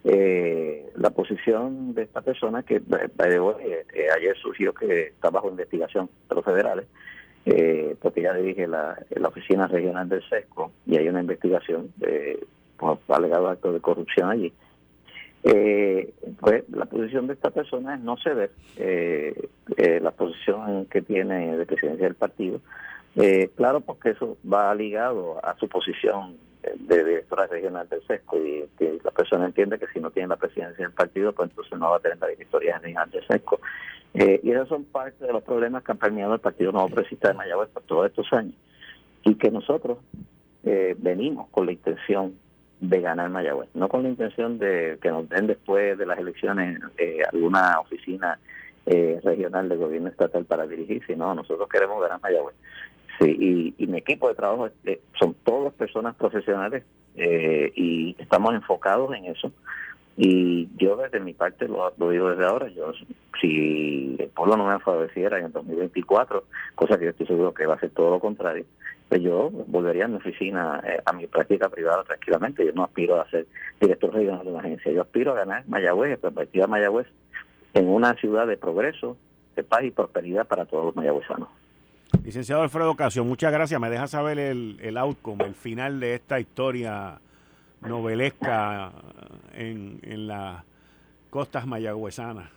[0.03, 2.81] eh, la posición de esta persona que
[4.15, 6.87] ayer surgió que está bajo investigación de los federales,
[8.01, 12.45] porque ya dirige la, la oficina regional del SESCO y hay una investigación de,
[12.77, 14.53] por alegado acto de corrupción allí.
[15.41, 18.51] pues la posición de esta persona es no ceder
[20.01, 22.59] la posición que tiene de presidencia del partido
[23.15, 26.37] eh, claro, porque eso va ligado a su posición
[26.75, 30.35] de directora regional del SESCO y que la persona entiende que si no tiene la
[30.35, 33.59] presidencia del partido, pues entonces no va a tener la directoría general del SESCO.
[34.13, 37.29] Eh, y esos son parte de los problemas que han permeado el Partido Nuevo Progresista
[37.29, 38.55] de Mayagüez por todos estos años.
[39.23, 39.99] Y que nosotros
[40.63, 42.35] eh, venimos con la intención
[42.79, 46.79] de ganar Mayagüez, no con la intención de que nos den después de las elecciones
[47.31, 48.39] alguna oficina
[48.85, 52.55] regional de gobierno estatal para dirigir, sino nosotros queremos ganar Mayagüez.
[53.19, 56.83] Sí, y, mi equipo de trabajo eh, son todas personas profesionales
[57.15, 59.51] eh, y estamos enfocados en eso.
[60.21, 62.91] Y yo desde mi parte lo, digo desde ahora, yo
[63.39, 66.43] si el pueblo no me favoreciera en el 2024,
[66.75, 68.65] cosa que yo estoy seguro que va a ser todo lo contrario,
[69.07, 72.65] pues yo volvería a mi oficina, eh, a mi práctica privada tranquilamente.
[72.65, 73.47] Yo no aspiro a ser
[73.79, 77.07] director regional de una agencia, yo aspiro a ganar Mayagüez, perspectiva Mayagüez,
[77.73, 79.15] en una ciudad de progreso,
[79.55, 81.47] de paz y prosperidad para todos los mayagüezanos.
[82.25, 83.79] Licenciado Alfredo Casio, muchas gracias.
[83.79, 87.21] Me deja saber el, el outcome, el final de esta historia
[87.81, 88.91] novelesca
[89.53, 90.63] en, en las
[91.29, 92.49] costas mayagüezanas.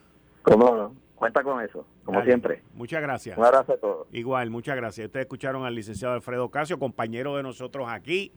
[0.42, 0.94] ¿Cómo no?
[1.14, 2.62] Cuenta con eso, como siempre.
[2.74, 3.38] Muchas gracias.
[3.38, 4.08] Un abrazo a todos.
[4.12, 5.06] Igual, muchas gracias.
[5.06, 8.32] Ustedes escucharon al licenciado Alfredo Casio, compañero de nosotros aquí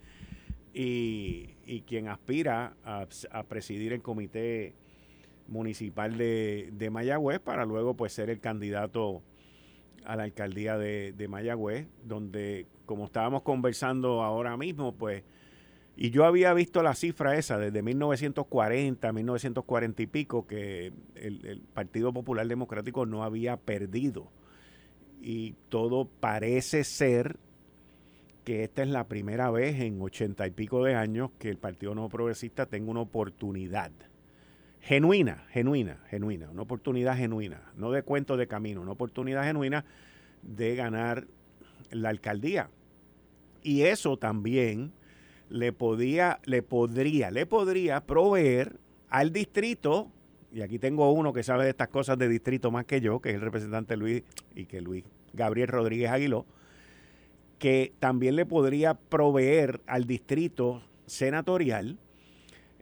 [0.72, 4.76] y, y quien aspira a, a, presidir el comité
[5.48, 9.24] municipal de, de Mayagüez para luego pues ser el candidato
[10.06, 15.24] a la alcaldía de, de Mayagüez, donde como estábamos conversando ahora mismo, pues,
[15.98, 22.12] y yo había visto la cifra esa desde 1940, 1940 y pico, que el, Partido
[22.12, 24.32] Popular Democrático no había perdido.
[25.22, 27.38] y todo parece ser
[28.44, 31.96] que esta es la primera vez en ochenta y pico de años que el Partido
[31.96, 33.92] No Progresista tenga una oportunidad
[34.82, 39.84] genuina, genuina, genuina, una oportunidad genuina, no de cuento de camino, una oportunidad genuina
[40.44, 41.26] de ganar
[41.90, 42.70] la alcaldía.
[43.64, 44.92] Y eso también
[45.50, 48.80] le podía, le podría, le podría proveer
[49.10, 50.12] al distrito,
[50.52, 53.30] y aquí tengo uno que sabe de estas cosas de distrito más que yo, que
[53.30, 54.24] es el representante Luis,
[54.56, 56.46] y que Luis Gabriel Rodríguez Aguiló,
[57.60, 61.98] que también le podría proveer al distrito senatorial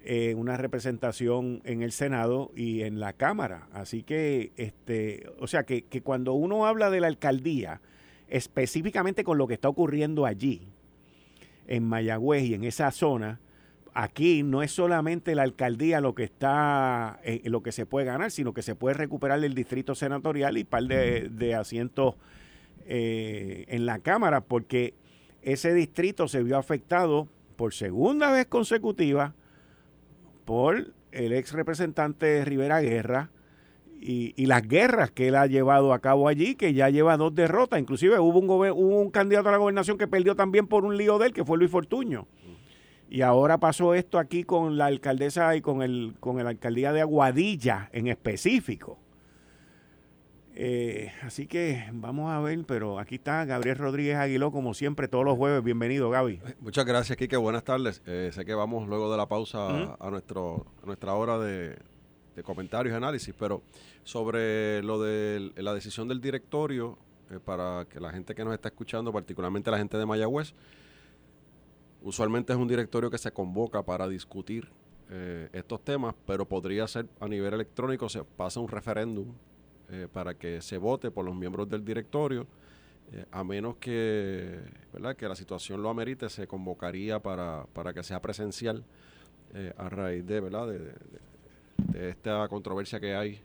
[0.05, 3.67] eh, una representación en el Senado y en la Cámara.
[3.71, 7.81] Así que, este, o sea, que, que cuando uno habla de la alcaldía,
[8.27, 10.67] específicamente con lo que está ocurriendo allí,
[11.67, 13.39] en Mayagüez y en esa zona,
[13.93, 18.31] aquí no es solamente la alcaldía lo que está, eh, lo que se puede ganar,
[18.31, 22.15] sino que se puede recuperar el distrito senatorial y par de, asientos
[22.85, 24.93] eh, en la Cámara, porque
[25.41, 29.35] ese distrito se vio afectado por segunda vez consecutiva
[30.45, 33.29] por el ex representante Rivera Guerra
[34.05, 37.79] y, las guerras que él ha llevado a cabo allí, que ya lleva dos derrotas.
[37.79, 41.17] Inclusive hubo un, hubo un candidato a la gobernación que perdió también por un lío
[41.17, 42.27] de él, que fue Luis Fortuño.
[43.09, 47.01] Y ahora pasó esto aquí con la alcaldesa y con el con la alcaldía de
[47.01, 48.97] Aguadilla en específico.
[50.55, 55.25] Eh, así que vamos a ver, pero aquí está Gabriel Rodríguez Aguiló, como siempre, todos
[55.25, 55.63] los jueves.
[55.63, 56.41] Bienvenido, Gaby.
[56.59, 57.37] Muchas gracias, Kike.
[57.37, 58.01] Buenas tardes.
[58.05, 61.77] Eh, sé que vamos luego de la pausa a, nuestro, nuestra hora de,
[62.41, 63.61] comentarios y análisis, pero
[64.03, 66.97] sobre lo de la decisión del directorio,
[67.29, 70.53] eh, para que la gente que nos está escuchando, particularmente la gente de Mayagüez,
[72.01, 74.69] usualmente es un directorio que se convoca para discutir
[75.51, 79.27] estos temas, pero podría ser a nivel electrónico, se pasa un referéndum
[79.93, 82.47] eh, para que se vote por los miembros del directorio.
[83.11, 84.59] Eh, a menos que,
[84.91, 85.15] ¿verdad?
[85.15, 88.83] que la situación lo amerite, se convocaría para, para que sea presencial
[89.53, 90.67] eh, a raíz de, ¿verdad?
[90.69, 90.95] De,
[91.93, 93.41] esta controversia que hay.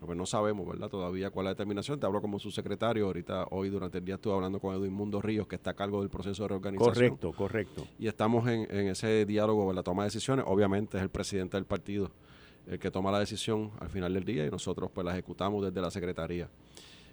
[0.00, 0.88] pues no sabemos ¿verdad?
[0.88, 2.00] todavía cuál es la determinación.
[2.00, 3.06] Te hablo como su secretario.
[3.06, 6.00] Ahorita, hoy durante el día estuve hablando con Edwin Mundo Ríos, que está a cargo
[6.00, 6.94] del proceso de reorganización.
[6.94, 7.86] Correcto, correcto.
[7.98, 10.44] Y estamos en, en ese diálogo, en la toma de decisiones.
[10.48, 12.10] Obviamente es el presidente del partido
[12.66, 15.80] el que toma la decisión al final del día y nosotros pues la ejecutamos desde
[15.80, 16.48] la Secretaría.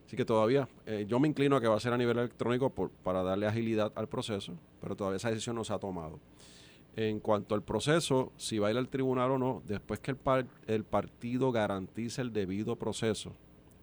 [0.05, 2.69] Así que todavía, eh, yo me inclino a que va a ser a nivel electrónico
[2.69, 6.19] por, para darle agilidad al proceso, pero todavía esa decisión no se ha tomado.
[6.95, 10.17] En cuanto al proceso, si va a ir al tribunal o no, después que el,
[10.67, 13.33] el partido garantice el debido proceso,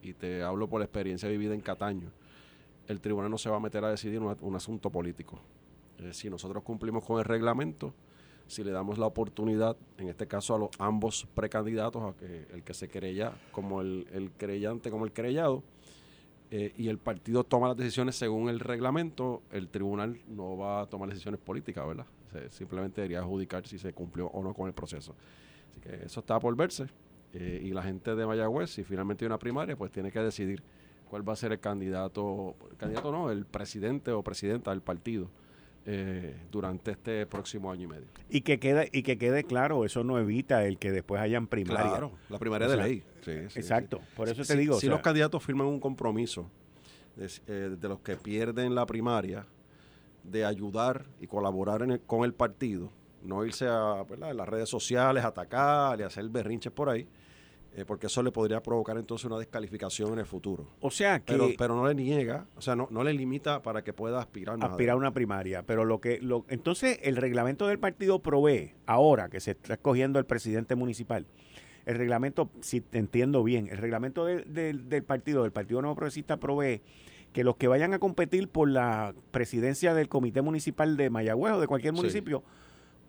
[0.01, 2.11] y te hablo por la experiencia vivida en Cataño,
[2.87, 5.39] el tribunal no se va a meter a decidir un, asunto político.
[6.11, 7.93] si nosotros cumplimos con el reglamento,
[8.47, 12.63] si le damos la oportunidad, en este caso a los ambos precandidatos, a que el
[12.63, 15.63] que se querella como el, el querellante como el querellado,
[16.51, 20.85] eh, y el partido toma las decisiones según el reglamento, el tribunal no va a
[20.87, 22.07] tomar decisiones políticas, ¿verdad?
[22.49, 25.15] Simplemente debería adjudicar si se cumplió o no con el proceso.
[25.69, 26.87] Así que eso está por verse.
[27.33, 30.63] Eh, y la gente de Mayagüez, si finalmente hay una primaria, pues tiene que decidir
[31.09, 35.29] cuál va a ser el candidato, el candidato no, el presidente o presidenta del partido
[35.85, 38.07] eh, durante este próximo año y medio.
[38.29, 41.89] Y que quede y que quede claro, eso no evita el que después hayan primaria.
[41.89, 43.03] Claro, la primaria de ley.
[43.55, 44.79] exacto, por eso te digo.
[44.79, 46.49] Si los candidatos firman un compromiso
[47.17, 49.45] eh, de, los que pierden la primaria
[50.29, 52.91] de ayudar y colaborar con el partido,
[53.23, 57.07] no irse a las redes sociales, atacar y hacer berrinches por ahí,
[57.75, 60.67] eh, porque eso le podría provocar entonces una descalificación en el futuro.
[60.81, 61.33] O sea que...
[61.33, 64.57] Pero, pero no le niega, o sea, no, no le limita para que pueda aspirar
[64.61, 66.19] Aspirar a una primaria, pero lo que...
[66.19, 71.27] Lo, entonces, el reglamento del partido provee, ahora que se está escogiendo el presidente municipal,
[71.85, 76.81] el reglamento, si te entiendo bien, el reglamento del partido, del Partido Nuevo Progresista provee
[77.33, 81.59] que los que vayan a competir por la presidencia del Comité Municipal de Mayagüez o
[81.59, 82.43] de cualquier municipio,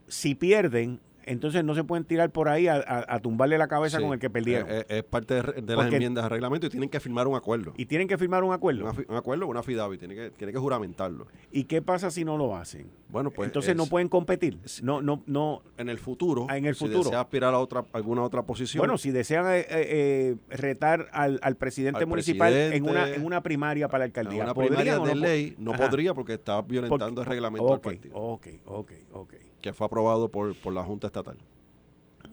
[0.09, 4.19] si pierden, entonces no se pueden tirar por ahí a, tumbarle la cabeza con el
[4.19, 4.69] que perdieron.
[4.71, 7.73] Eh, eh, es, parte de, las enmiendas al reglamento y tienen que firmar un acuerdo.
[7.77, 8.91] Y tienen que firmar un acuerdo.
[9.09, 11.27] un acuerdo una FIDAVI, tiene que, tiene que juramentarlo.
[11.51, 12.91] ¿Y qué pasa si no lo hacen?
[13.09, 13.49] Bueno, pues.
[13.49, 14.59] Entonces no pueden competir.
[14.83, 15.63] No, no, no.
[15.77, 16.47] En el futuro.
[16.49, 17.03] Ah, en el futuro.
[17.03, 18.81] Si desea aspirar a otra, alguna otra posición.
[18.81, 24.05] Bueno, si desean eh, retar al, presidente municipal en, una, en una primaria para la
[24.07, 24.45] alcaldía.
[24.45, 28.17] una primaria de ley no podría porque está violentando el reglamento del partido.
[28.17, 29.35] Ok, ok, ok.
[29.61, 31.37] Que fue aprobado por, por la Junta Estatal.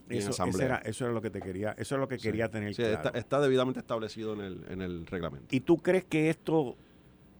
[0.09, 3.11] Eso, era, eso era lo que te quería, eso es lo que quería tener claro.
[3.13, 5.53] está, debidamente establecido en el, en el reglamento.
[5.53, 6.77] ¿Y tú crees que esto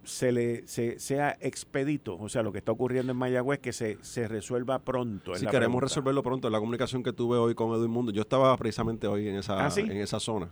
[0.04, 2.18] se le se, sea expedito?
[2.18, 5.34] O sea, lo que está ocurriendo en Mayagüez, que se, se resuelva pronto.
[5.36, 6.48] Sí, queremos resolverlo pronto.
[6.48, 9.66] En la comunicación que tuve hoy con Edwin Mundo, yo estaba precisamente hoy en esa,
[9.66, 10.50] ¿Ah, en esa zona.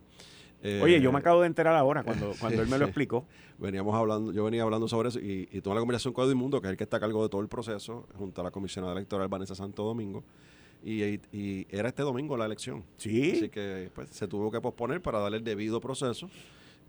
[0.81, 3.25] Oye, yo me acabo de enterar ahora cuando, cuando él me lo explicó.
[3.57, 6.67] Veníamos hablando, yo venía hablando sobre eso y, y tuve la conversación con Edmundo, que
[6.67, 9.27] es el que está a cargo de todo el proceso, junto a la comisionada electoral
[9.27, 10.23] Vanessa Santo Domingo.
[10.85, 12.83] Y, era este domingo la elección.
[12.97, 13.31] Sí.
[13.31, 16.29] Así que pues, se tuvo que posponer para darle el debido proceso.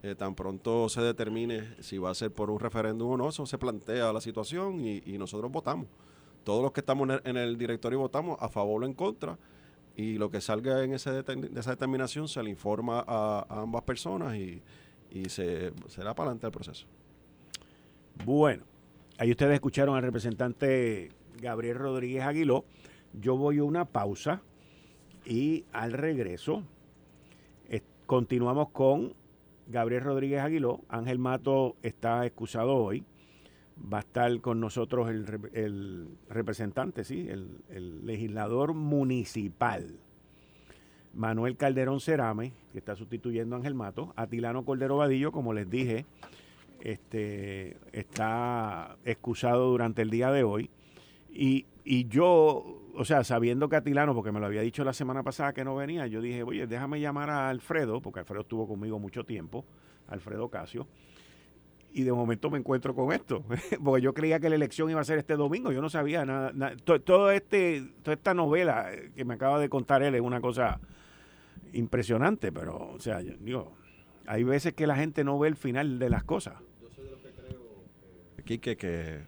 [0.02, 3.46] Eh, tan pronto se determine si va a ser por un referéndum o no, eso
[3.46, 5.86] se plantea la situación y, nosotros votamos.
[6.44, 9.38] Todos los que estamos en el, directorio votamos a favor o en contra
[9.96, 11.12] y lo que salga en de esa
[11.70, 14.62] determinación se le informa a, ambas personas y,
[15.28, 16.86] se será para adelante el proceso.
[18.26, 18.64] Bueno,
[19.16, 22.66] ahí ustedes escucharon al representante Gabriel Rodríguez Aguiló.
[23.14, 24.42] Yo voy a una pausa
[25.24, 26.64] y al regreso
[28.06, 29.14] continuamos con
[29.66, 30.80] Gabriel Rodríguez Aguiló.
[30.88, 33.04] Ángel Mato está excusado hoy.
[33.92, 39.98] Va a estar con nosotros el, representante, sí, el, legislador municipal.
[41.14, 44.12] Manuel Calderón Cerame, que está sustituyendo a Ángel Mato.
[44.16, 46.04] Atilano Cordero Vadillo, como les dije,
[46.80, 50.70] este, está excusado durante el día de hoy.
[51.30, 55.22] Y, y yo o sea, sabiendo que Atilano, porque me lo había dicho la semana
[55.22, 58.98] pasada que no venía, yo dije, oye, déjame llamar a Alfredo, porque Alfredo estuvo conmigo
[58.98, 59.64] mucho tiempo,
[60.08, 60.86] Alfredo Casio,
[61.96, 63.42] y de momento me encuentro con esto,
[63.82, 66.52] porque yo creía que la elección iba a ser este domingo, yo no sabía nada,
[66.84, 70.78] todo, este, toda esta novela que me acaba de contar él es una cosa
[71.72, 73.72] impresionante, pero, o sea, digo,
[74.26, 76.56] hay veces que la gente no ve el final de las cosas.
[76.82, 77.20] Yo soy de los
[78.44, 79.24] que creo, que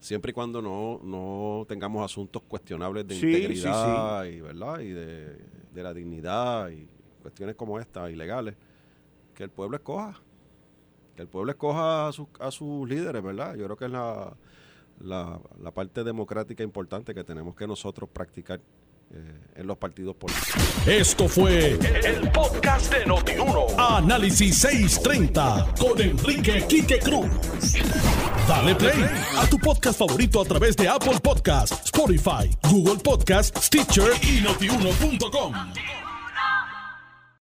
[0.00, 5.38] siempre y cuando no, no tengamos asuntos cuestionables de integridad y verdad y de,
[5.72, 6.88] la dignidad y
[7.22, 8.56] cuestiones como esta ilegales
[9.36, 10.20] que el pueblo escoja
[11.14, 14.34] que el pueblo escoja a, sus, a sus líderes verdad yo creo que es la,
[15.00, 18.60] la, la parte democrática importante que tenemos que nosotros practicar
[19.14, 20.54] eh, en los partidos políticos.
[20.86, 23.66] Esto fue el, podcast de Notiuno.
[23.76, 27.26] Análisis 630 con Enrique Quique Cruz.
[28.48, 29.04] Dale play
[29.36, 35.52] a tu podcast favorito a través de Apple Podcasts, Spotify, Google Podcasts, Stitcher y notiuno.com.